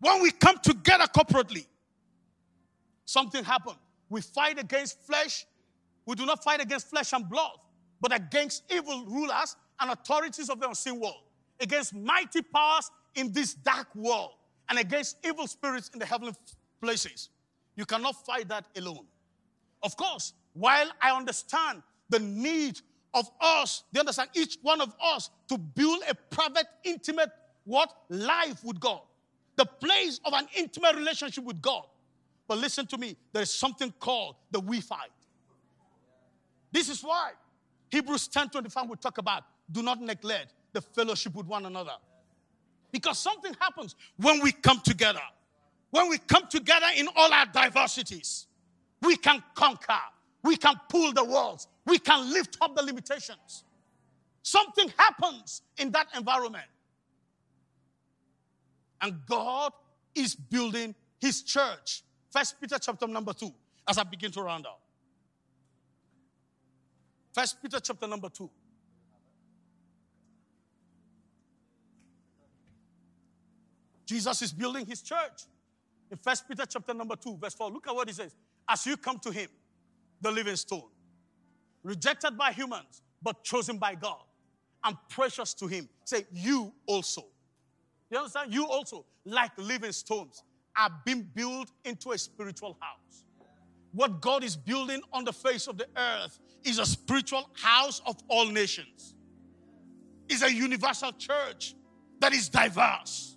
When 0.00 0.20
we 0.22 0.30
come 0.30 0.58
together 0.58 1.04
corporately, 1.06 1.66
something 3.06 3.42
happens. 3.44 3.76
We 4.12 4.20
fight 4.20 4.58
against 4.60 5.00
flesh. 5.06 5.46
We 6.04 6.14
do 6.16 6.26
not 6.26 6.44
fight 6.44 6.60
against 6.62 6.90
flesh 6.90 7.14
and 7.14 7.26
blood, 7.26 7.52
but 7.98 8.14
against 8.14 8.62
evil 8.70 9.06
rulers 9.06 9.56
and 9.80 9.90
authorities 9.90 10.50
of 10.50 10.60
the 10.60 10.68
unseen 10.68 11.00
world, 11.00 11.22
against 11.60 11.94
mighty 11.94 12.42
powers 12.42 12.90
in 13.14 13.32
this 13.32 13.54
dark 13.54 13.88
world, 13.94 14.32
and 14.68 14.78
against 14.78 15.16
evil 15.24 15.46
spirits 15.46 15.88
in 15.94 15.98
the 15.98 16.04
heavenly 16.04 16.34
places. 16.82 17.30
You 17.74 17.86
cannot 17.86 18.22
fight 18.26 18.48
that 18.48 18.66
alone. 18.76 19.06
Of 19.82 19.96
course, 19.96 20.34
while 20.52 20.90
I 21.00 21.16
understand 21.16 21.82
the 22.10 22.18
need 22.18 22.82
of 23.14 23.30
us, 23.40 23.82
they 23.92 24.00
understand 24.00 24.28
each 24.34 24.58
one 24.60 24.82
of 24.82 24.94
us 25.02 25.30
to 25.48 25.56
build 25.56 26.02
a 26.06 26.14
private, 26.14 26.66
intimate 26.84 27.30
what 27.64 27.96
life 28.10 28.62
with 28.62 28.78
God, 28.78 29.00
the 29.56 29.64
place 29.64 30.20
of 30.26 30.34
an 30.34 30.48
intimate 30.54 30.96
relationship 30.96 31.44
with 31.44 31.62
God. 31.62 31.84
But 32.48 32.58
listen 32.58 32.86
to 32.86 32.98
me, 32.98 33.16
there 33.32 33.42
is 33.42 33.50
something 33.52 33.92
called 33.98 34.36
the 34.50 34.60
we 34.60 34.80
fight. 34.80 35.10
This 36.70 36.88
is 36.88 37.02
why 37.02 37.32
Hebrews 37.90 38.28
10:25 38.28 38.88
will 38.88 38.96
talk 38.96 39.18
about 39.18 39.44
do 39.70 39.82
not 39.82 40.00
neglect 40.00 40.54
the 40.72 40.80
fellowship 40.80 41.34
with 41.34 41.46
one 41.46 41.66
another. 41.66 41.96
Because 42.90 43.18
something 43.18 43.54
happens 43.60 43.94
when 44.16 44.40
we 44.40 44.52
come 44.52 44.80
together. 44.80 45.22
When 45.90 46.08
we 46.08 46.18
come 46.18 46.46
together 46.48 46.86
in 46.96 47.08
all 47.16 47.32
our 47.32 47.46
diversities, 47.46 48.46
we 49.02 49.16
can 49.16 49.42
conquer. 49.54 50.00
We 50.42 50.56
can 50.56 50.74
pull 50.88 51.12
the 51.12 51.24
walls. 51.24 51.68
We 51.86 51.98
can 51.98 52.30
lift 52.32 52.56
up 52.60 52.74
the 52.74 52.82
limitations. 52.82 53.64
Something 54.42 54.92
happens 54.98 55.62
in 55.78 55.90
that 55.92 56.08
environment. 56.16 56.64
And 59.00 59.20
God 59.26 59.72
is 60.14 60.34
building 60.34 60.94
his 61.20 61.42
church 61.42 62.02
First 62.32 62.58
Peter 62.60 62.76
chapter 62.80 63.06
number 63.06 63.34
two, 63.34 63.52
as 63.86 63.98
I 63.98 64.04
begin 64.04 64.30
to 64.32 64.42
round 64.42 64.66
out. 64.66 64.78
First 67.32 67.60
Peter 67.60 67.78
chapter 67.78 68.06
number 68.06 68.30
two. 68.30 68.48
Jesus 74.06 74.42
is 74.42 74.52
building 74.52 74.86
his 74.86 75.02
church. 75.02 75.42
In 76.10 76.16
First 76.18 76.48
Peter 76.48 76.64
chapter 76.66 76.94
number 76.94 77.16
two, 77.16 77.36
verse 77.36 77.54
four, 77.54 77.70
look 77.70 77.86
at 77.86 77.94
what 77.94 78.08
he 78.08 78.14
says. 78.14 78.34
As 78.66 78.86
you 78.86 78.96
come 78.96 79.18
to 79.20 79.30
him, 79.30 79.48
the 80.22 80.30
living 80.30 80.56
stone, 80.56 80.84
rejected 81.82 82.38
by 82.38 82.52
humans, 82.52 83.02
but 83.22 83.44
chosen 83.44 83.76
by 83.76 83.94
God, 83.94 84.22
and 84.84 84.96
precious 85.10 85.52
to 85.54 85.66
him. 85.66 85.86
Say, 86.04 86.24
you 86.32 86.72
also. 86.86 87.24
You 88.10 88.18
understand? 88.18 88.54
You 88.54 88.66
also, 88.66 89.04
like 89.24 89.52
living 89.58 89.92
stones 89.92 90.42
are 90.76 90.90
being 91.04 91.22
built 91.34 91.70
into 91.84 92.12
a 92.12 92.18
spiritual 92.18 92.76
house. 92.80 93.24
What 93.92 94.20
God 94.20 94.42
is 94.42 94.56
building 94.56 95.02
on 95.12 95.24
the 95.24 95.32
face 95.32 95.66
of 95.66 95.76
the 95.76 95.86
earth 95.96 96.38
is 96.64 96.78
a 96.78 96.86
spiritual 96.86 97.48
house 97.54 98.00
of 98.06 98.16
all 98.28 98.46
nations. 98.46 99.14
It's 100.28 100.42
a 100.42 100.52
universal 100.52 101.12
church 101.12 101.74
that 102.20 102.32
is 102.32 102.48
diverse, 102.48 103.36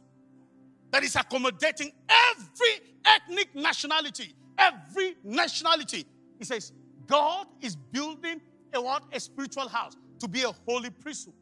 that 0.92 1.04
is 1.04 1.16
accommodating 1.16 1.92
every 2.08 2.94
ethnic 3.06 3.54
nationality, 3.54 4.34
every 4.58 5.18
nationality. 5.24 6.06
He 6.40 6.46
says, 6.46 6.72
God 7.08 7.48
is 7.62 7.76
building 7.76 8.40
a 8.74 8.82
what? 8.82 9.04
A 9.12 9.20
spiritual 9.20 9.68
house 9.68 9.98
to 10.20 10.28
be 10.30 10.44
a 10.44 10.52
holy 10.66 10.90
priesthood, 10.90 11.34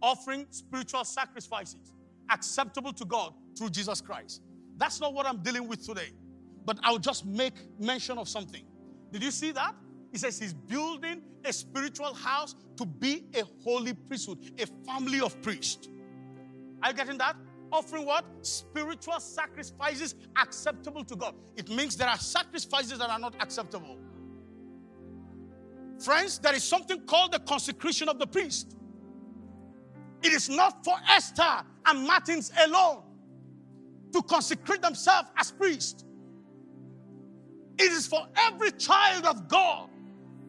offering 0.00 0.46
spiritual 0.50 1.04
sacrifices 1.04 1.92
acceptable 2.32 2.92
to 2.94 3.04
God 3.04 3.34
through 3.58 3.70
Jesus 3.70 4.00
Christ. 4.00 4.40
That's 4.80 4.98
not 4.98 5.12
what 5.12 5.26
I'm 5.26 5.36
dealing 5.42 5.68
with 5.68 5.84
today. 5.86 6.08
But 6.64 6.78
I'll 6.82 6.98
just 6.98 7.26
make 7.26 7.52
mention 7.78 8.16
of 8.16 8.28
something. 8.28 8.64
Did 9.12 9.22
you 9.22 9.30
see 9.30 9.52
that? 9.52 9.74
He 10.10 10.16
says 10.18 10.38
he's 10.38 10.54
building 10.54 11.20
a 11.44 11.52
spiritual 11.52 12.14
house 12.14 12.54
to 12.78 12.86
be 12.86 13.26
a 13.34 13.42
holy 13.62 13.92
priesthood, 13.92 14.38
a 14.58 14.66
family 14.88 15.20
of 15.20 15.40
priests. 15.42 15.86
Are 16.82 16.90
you 16.90 16.96
getting 16.96 17.18
that? 17.18 17.36
Offering 17.70 18.06
what? 18.06 18.24
Spiritual 18.40 19.20
sacrifices 19.20 20.14
acceptable 20.40 21.04
to 21.04 21.14
God. 21.14 21.34
It 21.56 21.68
means 21.68 21.98
there 21.98 22.08
are 22.08 22.18
sacrifices 22.18 22.98
that 22.98 23.10
are 23.10 23.18
not 23.18 23.34
acceptable. 23.40 23.98
Friends, 26.02 26.38
there 26.38 26.54
is 26.54 26.64
something 26.64 27.04
called 27.04 27.32
the 27.32 27.38
consecration 27.40 28.08
of 28.08 28.18
the 28.18 28.26
priest. 28.26 28.74
It 30.22 30.32
is 30.32 30.48
not 30.48 30.82
for 30.86 30.96
Esther 31.06 31.64
and 31.84 32.06
Martins 32.06 32.50
alone 32.64 33.02
to 34.12 34.22
consecrate 34.22 34.82
themselves 34.82 35.28
as 35.38 35.50
priests. 35.52 36.04
It 37.78 37.92
is 37.92 38.06
for 38.06 38.26
every 38.36 38.72
child 38.72 39.24
of 39.24 39.48
God 39.48 39.88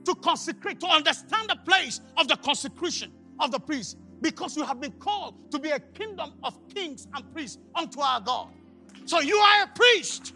to 0.06 0.16
consecrate, 0.16 0.80
to 0.82 0.88
understand 0.88 1.50
the 1.50 1.56
place 1.58 2.02
of 2.18 2.28
the 2.28 2.36
consecration 2.38 3.12
of 3.40 3.52
the 3.52 3.60
priest, 3.60 3.98
because 4.22 4.58
you 4.58 4.64
have 4.64 4.80
been 4.80 4.92
called 4.94 5.36
to 5.52 5.60
be 5.60 5.70
a 5.70 5.80
kingdom 5.80 6.34
of 6.44 6.58
kings 6.74 7.08
and 7.16 7.34
priests 7.34 7.60
unto 7.76 8.00
our 8.00 8.20
God. 8.20 8.50
So 9.06 9.20
you 9.22 9.36
are 9.36 9.64
a 9.64 9.68
priest. 9.68 10.34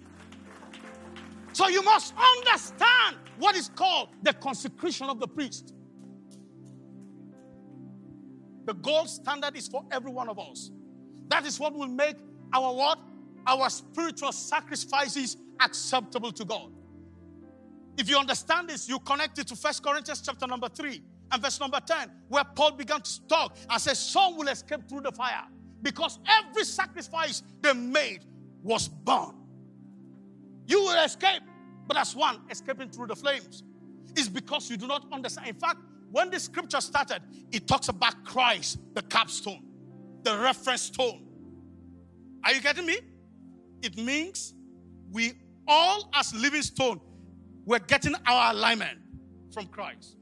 So 1.53 1.67
you 1.69 1.84
must 1.84 2.13
understand 2.17 3.17
what 3.39 3.55
is 3.55 3.69
called 3.69 4.09
the 4.23 4.34
consecration 4.34 5.07
of 5.07 5.19
the 5.19 5.28
priest. 5.28 5.73
The 8.65 8.73
gold 8.73 9.09
standard 9.09 9.55
is 9.55 9.67
for 9.67 9.84
every 9.91 10.11
one 10.11 10.30
of 10.30 10.39
us. 10.39 10.71
That 11.28 11.45
is 11.45 11.59
what 11.59 11.73
will 11.73 11.88
make 11.88 12.15
our 12.53 12.73
what? 12.73 12.99
our 13.47 13.69
spiritual 13.69 14.31
sacrifices 14.31 15.37
acceptable 15.61 16.31
to 16.31 16.45
God. 16.45 16.69
If 17.97 18.09
you 18.09 18.17
understand 18.17 18.67
this, 18.69 18.89
you 18.89 18.99
connect 18.99 19.39
it 19.39 19.47
to 19.47 19.55
First 19.55 19.83
Corinthians 19.83 20.21
chapter 20.21 20.47
number 20.47 20.67
3 20.67 21.01
and 21.31 21.41
verse 21.41 21.59
number 21.59 21.79
10, 21.85 22.11
where 22.29 22.43
Paul 22.43 22.71
began 22.71 23.01
to 23.01 23.27
talk 23.27 23.55
and 23.69 23.81
said, 23.81 23.95
Some 23.95 24.37
will 24.37 24.47
escape 24.47 24.87
through 24.89 25.01
the 25.01 25.11
fire 25.11 25.45
because 25.81 26.19
every 26.41 26.65
sacrifice 26.65 27.43
they 27.61 27.73
made 27.73 28.19
was 28.63 28.87
burned. 28.89 29.37
You 30.67 30.81
will 30.81 31.03
escape, 31.05 31.43
but 31.87 31.95
as 31.95 32.15
one 32.15 32.41
escaping 32.49 32.89
through 32.89 33.07
the 33.07 33.15
flames. 33.15 33.63
It's 34.17 34.29
because 34.29 34.69
you 34.69 34.77
do 34.77 34.87
not 34.87 35.05
understand. 35.11 35.49
In 35.49 35.55
fact, 35.55 35.77
when 36.09 36.29
the 36.29 36.39
scripture 36.39 36.79
started, 36.81 37.21
it 37.51 37.67
talks 37.67 37.89
about 37.89 38.23
Christ, 38.23 38.79
the 38.93 39.01
capstone, 39.03 39.61
the 40.23 40.37
reference 40.37 40.83
stone. 40.83 41.21
Are 42.43 42.53
you 42.53 42.61
getting 42.61 42.85
me? 42.85 42.95
It 43.86 43.97
means 43.97 44.55
we 45.11 45.33
all, 45.67 46.09
as 46.15 46.33
living 46.33 46.63
stone, 46.63 46.99
we're 47.65 47.77
getting 47.77 48.15
our 48.25 48.51
alignment 48.51 48.97
from 49.53 49.67
Christ. 49.67 50.15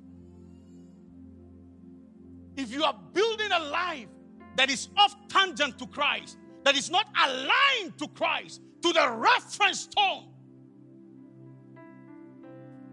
If 2.57 2.71
you 2.73 2.83
are 2.83 2.93
building 3.13 3.49
a 3.53 3.59
life 3.63 4.09
that 4.57 4.69
is 4.69 4.89
off 4.97 5.15
tangent 5.29 5.79
to 5.79 5.87
Christ, 5.87 6.37
that 6.65 6.75
is 6.75 6.89
not 6.91 7.07
aligned 7.25 7.97
to 7.99 8.09
Christ, 8.09 8.59
to 8.81 8.91
the 8.91 9.09
reference 9.09 9.79
stone, 9.91 10.25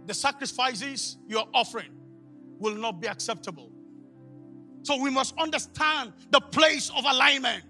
the 0.07 0.15
sacrifices 0.15 1.17
you're 1.27 1.49
offering 1.53 1.91
will 2.61 2.77
not 2.77 3.01
be 3.01 3.09
acceptable. 3.09 3.73
So 4.85 5.01
we 5.03 5.11
must 5.11 5.37
understand 5.37 6.13
the 6.31 6.41
place 6.41 6.91
of 6.97 7.05
alignment. 7.05 7.65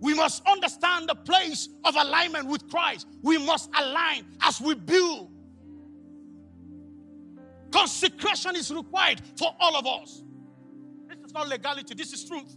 We 0.00 0.14
must 0.14 0.44
understand 0.46 1.08
the 1.08 1.14
place 1.14 1.68
of 1.84 1.96
alignment 1.96 2.46
with 2.46 2.68
Christ. 2.70 3.06
We 3.22 3.38
must 3.38 3.68
align 3.76 4.26
as 4.40 4.60
we 4.60 4.74
build. 4.74 5.30
Consecration 7.70 8.56
is 8.56 8.70
required 8.72 9.20
for 9.36 9.54
all 9.58 9.76
of 9.76 9.86
us. 9.86 10.22
This 11.08 11.18
is 11.26 11.34
not 11.34 11.48
legality, 11.48 11.94
this 11.94 12.12
is 12.12 12.24
truth. 12.24 12.56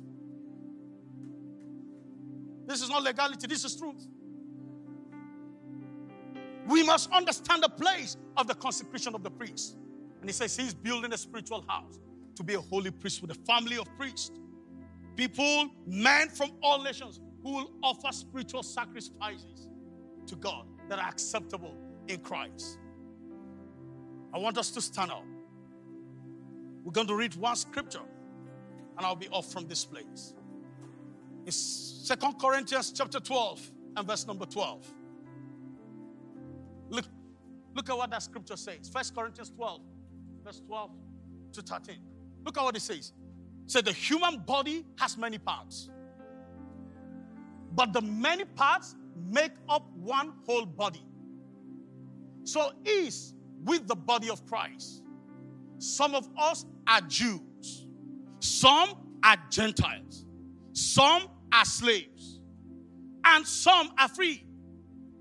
This 2.67 2.81
is 2.81 2.89
not 2.89 3.03
legality, 3.03 3.47
this 3.47 3.65
is 3.65 3.75
truth. 3.75 4.07
We 6.67 6.83
must 6.83 7.09
understand 7.11 7.63
the 7.63 7.69
place 7.69 8.17
of 8.37 8.47
the 8.47 8.53
consecration 8.53 9.15
of 9.15 9.23
the 9.23 9.31
priest. 9.31 9.75
And 10.21 10.29
he 10.29 10.31
says 10.33 10.55
he's 10.55 10.75
building 10.75 11.11
a 11.11 11.17
spiritual 11.17 11.65
house 11.67 11.99
to 12.35 12.43
be 12.43 12.53
a 12.53 12.61
holy 12.61 12.91
priest 12.91 13.19
with 13.23 13.31
a 13.31 13.51
family 13.51 13.77
of 13.77 13.87
priests, 13.97 14.29
people, 15.15 15.69
men 15.87 16.29
from 16.29 16.51
all 16.61 16.81
nations 16.83 17.19
who 17.43 17.53
will 17.55 17.71
offer 17.83 18.09
spiritual 18.11 18.63
sacrifices 18.63 19.69
to 20.27 20.35
God 20.35 20.65
that 20.89 20.99
are 20.99 21.07
acceptable 21.07 21.75
in 22.07 22.19
Christ. 22.19 22.77
I 24.33 24.37
want 24.37 24.57
us 24.57 24.69
to 24.71 24.81
stand 24.81 25.11
up. 25.11 25.23
We're 26.83 26.91
going 26.91 27.07
to 27.07 27.15
read 27.15 27.35
one 27.35 27.55
scripture 27.55 27.99
and 28.97 29.05
I'll 29.05 29.15
be 29.15 29.27
off 29.29 29.51
from 29.51 29.67
this 29.67 29.85
place. 29.85 30.33
In 31.45 31.51
Second 31.51 32.33
Corinthians 32.39 32.91
chapter 32.91 33.19
12 33.19 33.71
and 33.97 34.07
verse 34.07 34.27
number 34.27 34.45
12. 34.45 34.93
Look, 36.89 37.05
look 37.75 37.89
at 37.89 37.97
what 37.97 38.09
that 38.11 38.21
scripture 38.21 38.55
says. 38.57 38.89
First 38.89 39.15
Corinthians 39.15 39.49
12, 39.51 39.81
verse 40.43 40.61
12 40.67 40.91
to 41.53 41.61
13. 41.61 41.95
Look 42.45 42.57
at 42.57 42.63
what 42.63 42.75
it 42.77 42.81
says. 42.81 43.13
It 43.65 43.71
said 43.71 43.85
the 43.85 43.93
human 43.93 44.39
body 44.45 44.85
has 44.99 45.17
many 45.17 45.37
parts 45.37 45.89
but 47.73 47.93
the 47.93 48.01
many 48.01 48.45
parts 48.45 48.95
make 49.29 49.51
up 49.69 49.85
one 49.95 50.33
whole 50.45 50.65
body. 50.65 51.03
So 52.43 52.71
is 52.85 53.33
with 53.63 53.87
the 53.87 53.95
body 53.95 54.29
of 54.29 54.45
Christ. 54.45 55.03
Some 55.77 56.13
of 56.15 56.27
us 56.37 56.65
are 56.87 57.01
Jews, 57.01 57.85
some 58.39 58.89
are 59.23 59.37
Gentiles, 59.49 60.25
some 60.73 61.23
are 61.51 61.65
slaves, 61.65 62.39
and 63.23 63.47
some 63.47 63.91
are 63.97 64.07
free. 64.09 64.45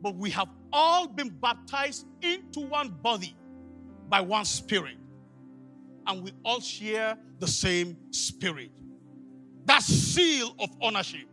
But 0.03 0.17
we 0.17 0.31
have 0.31 0.49
all 0.73 1.07
been 1.07 1.31
baptized 1.31 2.07
into 2.23 2.61
one 2.61 2.89
body 2.91 3.35
by 4.09 4.21
one 4.21 4.45
spirit, 4.45 4.97
and 6.07 6.23
we 6.25 6.33
all 6.45 6.61
share 6.61 7.17
the 7.39 7.47
same 7.49 7.97
spirit. 8.13 8.71
That 9.65 9.83
seal 9.83 10.55
of 10.59 10.71
ownership 10.83 11.30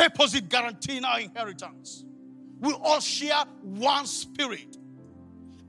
deposit 0.00 0.48
guaranteeing 0.48 1.04
our 1.04 1.20
inheritance. 1.20 2.04
We 2.58 2.72
all 2.72 3.00
share 3.00 3.44
one 3.62 4.06
spirit. 4.06 4.76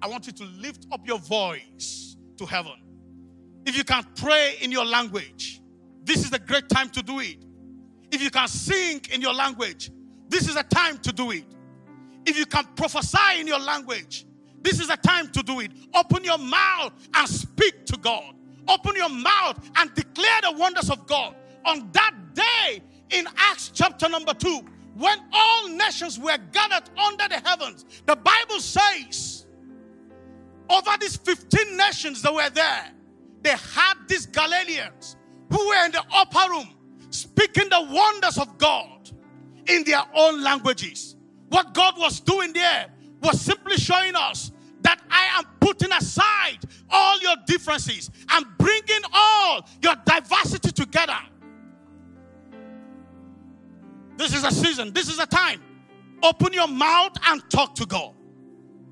I 0.02 0.08
want 0.08 0.26
you 0.28 0.34
to 0.34 0.44
lift 0.46 0.88
up 0.92 1.06
your 1.08 1.20
voice 1.20 2.16
to 2.38 2.46
heaven. 2.46 2.74
If 3.66 3.78
you 3.78 3.84
can 3.84 4.04
pray 4.16 4.56
in 4.62 4.72
your 4.72 4.86
language, 4.86 5.62
this 6.04 6.26
is 6.26 6.34
a 6.34 6.40
great 6.40 6.68
time 6.70 6.90
to 6.92 7.04
do 7.04 7.20
it. 7.20 7.38
If 8.12 8.22
you 8.22 8.30
can 8.32 8.48
sing 8.48 9.02
in 9.12 9.22
your 9.22 9.34
language, 9.34 9.92
this 10.28 10.48
is 10.50 10.56
a 10.56 10.64
time 10.64 10.98
to 11.00 11.14
do 11.14 11.32
it. 11.32 11.46
If 12.26 12.38
you 12.38 12.46
can 12.46 12.66
prophesy 12.76 13.40
in 13.40 13.48
your 13.48 13.60
language, 13.60 14.26
this 14.62 14.80
is 14.80 14.90
a 14.90 14.98
time 14.98 15.30
to 15.32 15.44
do 15.44 15.60
it. 15.60 15.72
Open 15.94 16.24
your 16.24 16.38
mouth 16.38 16.94
and 17.14 17.28
speak 17.28 17.86
to 17.88 17.98
God. 17.98 18.34
Open 18.68 18.96
your 18.96 19.10
mouth 19.10 19.58
and 19.78 19.94
declare 19.94 20.42
the 20.44 20.54
wonders 20.58 20.90
of 20.90 21.06
God. 21.08 21.36
On 21.66 21.90
that 21.94 22.14
day, 22.34 22.82
in 23.12 23.28
Acts 23.38 23.72
chapter 23.74 24.10
number 24.10 24.34
2, 24.34 24.62
when 24.96 25.18
all 25.32 25.68
nations 25.70 26.20
were 26.20 26.38
gathered 26.52 26.90
under 26.98 27.28
the 27.28 27.40
heavens, 27.48 27.86
the 28.06 28.16
Bible 28.16 28.60
says, 28.60 29.46
over 30.70 30.90
these 31.00 31.18
15 31.18 31.78
nations 31.78 32.22
that 32.22 32.34
were 32.34 32.50
there, 32.50 32.90
they 33.44 33.52
had 33.74 33.94
these 34.08 34.26
Galileans 34.26 35.18
who 35.52 35.58
were 35.68 35.86
in 35.86 35.92
the 35.92 36.04
upper 36.14 36.50
room 36.52 36.70
speaking 37.10 37.68
the 37.70 37.82
wonders 37.92 38.38
of 38.38 38.58
God 38.58 39.10
in 39.68 39.84
their 39.84 40.04
own 40.16 40.42
languages. 40.42 41.16
What 41.50 41.74
God 41.74 41.96
was 41.98 42.22
doing 42.22 42.54
there 42.54 42.86
was 43.22 43.42
simply 43.42 43.76
showing 43.78 44.16
us 44.16 44.52
that 44.82 45.02
I 45.10 45.38
am 45.40 45.46
putting 45.60 45.92
aside 45.92 46.60
all 46.90 47.20
your 47.20 47.36
differences. 47.46 48.10
and 48.32 48.46
bringing 48.58 49.02
all 49.14 49.68
your 49.82 49.96
diversity 50.06 50.72
together 50.72 51.18
this 54.22 54.36
is 54.36 54.44
a 54.44 54.52
season. 54.52 54.94
This 54.94 55.08
is 55.10 55.18
a 55.18 55.26
time. 55.26 55.60
Open 56.22 56.54
your 56.54 56.68
mouth 56.68 57.14
and 57.26 57.42
talk 57.50 57.74
to 57.74 57.88
God. 57.88 58.14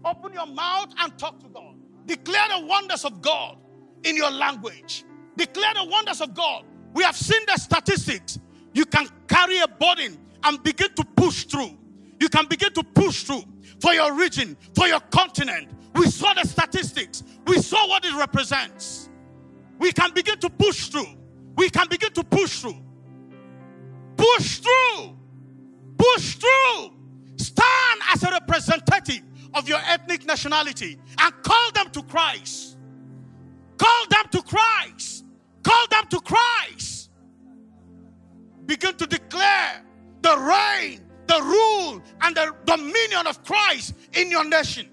Open 0.04 0.34
your 0.34 0.48
mouth 0.48 0.92
and 1.00 1.16
talk 1.20 1.40
to 1.42 1.48
God. 1.50 1.76
Declare 2.08 2.48
the 2.60 2.66
wonders 2.66 3.06
of 3.06 3.22
God 3.22 3.58
in 4.04 4.16
your 4.16 4.32
language. 4.32 5.04
Declare 5.38 5.74
the 5.76 5.86
wonders 5.86 6.20
of 6.22 6.34
God. 6.34 6.66
We 6.96 7.04
have 7.04 7.16
seen 7.16 7.40
the 7.46 7.58
statistics. 7.58 8.40
You 8.74 8.86
can 8.86 9.06
carry 9.28 9.60
a 9.60 9.68
burden 9.68 10.18
and 10.46 10.64
begin 10.64 10.96
to 10.96 11.04
push 11.16 11.46
through. 11.46 11.78
You 12.20 12.28
can 12.30 12.48
begin 12.48 12.74
to 12.74 12.82
push 12.84 13.22
through 13.22 13.44
for 13.80 13.94
your 13.94 14.16
region, 14.16 14.58
for 14.74 14.88
your 14.88 15.00
continent. 15.12 15.70
We 15.94 16.08
saw 16.08 16.34
the 16.34 16.44
statistics. 16.44 17.22
We 17.46 17.60
saw 17.62 17.88
what 17.88 18.04
it 18.04 18.16
represents. 18.18 19.12
We 19.78 19.92
can 19.92 20.12
begin 20.12 20.40
to 20.40 20.50
push 20.50 20.88
through. 20.88 21.06
We 21.56 21.70
can 21.70 21.86
begin 21.88 22.14
to 22.14 22.24
push 22.24 22.62
through. 22.62 22.84
Push 24.18 24.60
through 24.62 25.19
push 26.00 26.38
through, 26.38 26.90
stand 27.36 28.00
as 28.14 28.24
a 28.24 28.32
representative 28.32 29.22
of 29.54 29.68
your 29.68 29.80
ethnic 29.88 30.26
nationality 30.26 30.98
and 31.20 31.34
call 31.44 31.72
them 31.74 31.90
to 31.92 32.02
Christ. 32.04 32.78
Call 33.78 34.06
them 34.10 34.26
to 34.32 34.42
Christ. 34.42 35.26
Call 35.64 35.88
them 35.92 36.06
to 36.10 36.20
Christ. 36.22 37.10
Begin 38.66 38.96
to 38.96 39.08
declare 39.08 39.82
the 40.22 40.38
reign, 40.38 41.02
the 41.28 41.42
rule, 41.42 42.02
and 42.22 42.36
the 42.36 42.54
dominion 42.66 43.28
of 43.28 43.44
Christ 43.44 43.96
in 44.14 44.32
your 44.32 44.48
nation. 44.48 44.88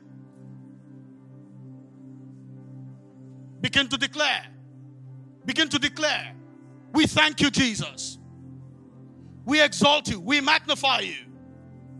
Begin 3.60 3.88
to 3.88 3.98
declare. 3.98 4.44
Begin 5.44 5.68
to 5.68 5.78
declare. 5.78 6.32
We 6.92 7.06
thank 7.06 7.40
you, 7.40 7.50
Jesus. 7.50 8.18
We 9.46 9.62
exalt 9.62 10.08
you. 10.10 10.20
We 10.20 10.40
magnify 10.40 11.00
you. 11.00 11.14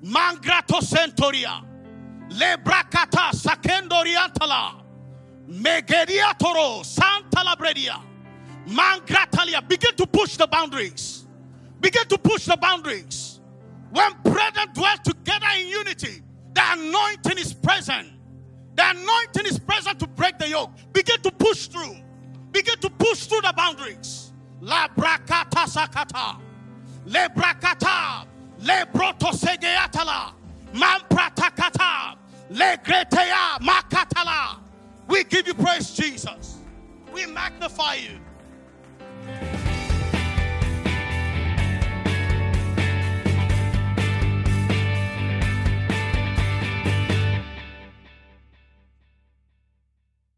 Mangrato 0.03 0.80
centoria. 0.80 1.64
Lebrakata 2.30 3.32
sakendoriantala. 3.32 4.82
Megeria 5.51 6.34
toro 6.36 6.82
santa 6.82 7.44
Mangratalia. 8.66 9.61
Begin 9.68 9.94
to 9.94 10.07
push 10.07 10.36
the 10.36 10.46
boundaries. 10.49 11.26
Begin 11.80 12.07
to 12.09 12.18
push 12.18 12.44
the 12.46 12.57
boundaries. 12.57 13.38
When 13.90 14.12
brethren 14.24 14.66
dwell 14.74 14.99
together 15.05 15.46
in 15.61 15.66
unity, 15.68 16.22
the 16.55 16.62
anointing 16.72 17.38
is 17.38 17.55
present. 17.55 18.09
The 18.79 18.89
anointing 18.91 19.47
is 19.53 19.59
present 19.59 19.99
to 19.99 20.07
break 20.07 20.39
the 20.39 20.49
yoke. 20.51 20.70
Begin 20.93 21.20
to 21.22 21.33
push 21.33 21.66
through. 21.66 21.97
Begin 22.53 22.79
to 22.79 22.89
push 22.89 23.26
through 23.26 23.41
the 23.41 23.53
boundaries. 23.57 24.31
La 24.61 24.87
bracata 24.87 25.66
sakata. 25.66 26.39
Le 27.05 27.29
bracata. 27.31 28.24
Le 28.61 28.87
broto 28.95 29.33
segeatala. 29.33 30.33
Man 30.74 31.01
pratakata. 31.11 32.16
Le 32.51 32.76
gretea 32.85 33.59
makatala. 33.59 34.61
We 35.09 35.24
give 35.24 35.49
you 35.49 35.55
praise, 35.55 35.93
Jesus. 35.95 36.59
We 37.12 37.26
magnify 37.26 37.95
you. 37.95 38.20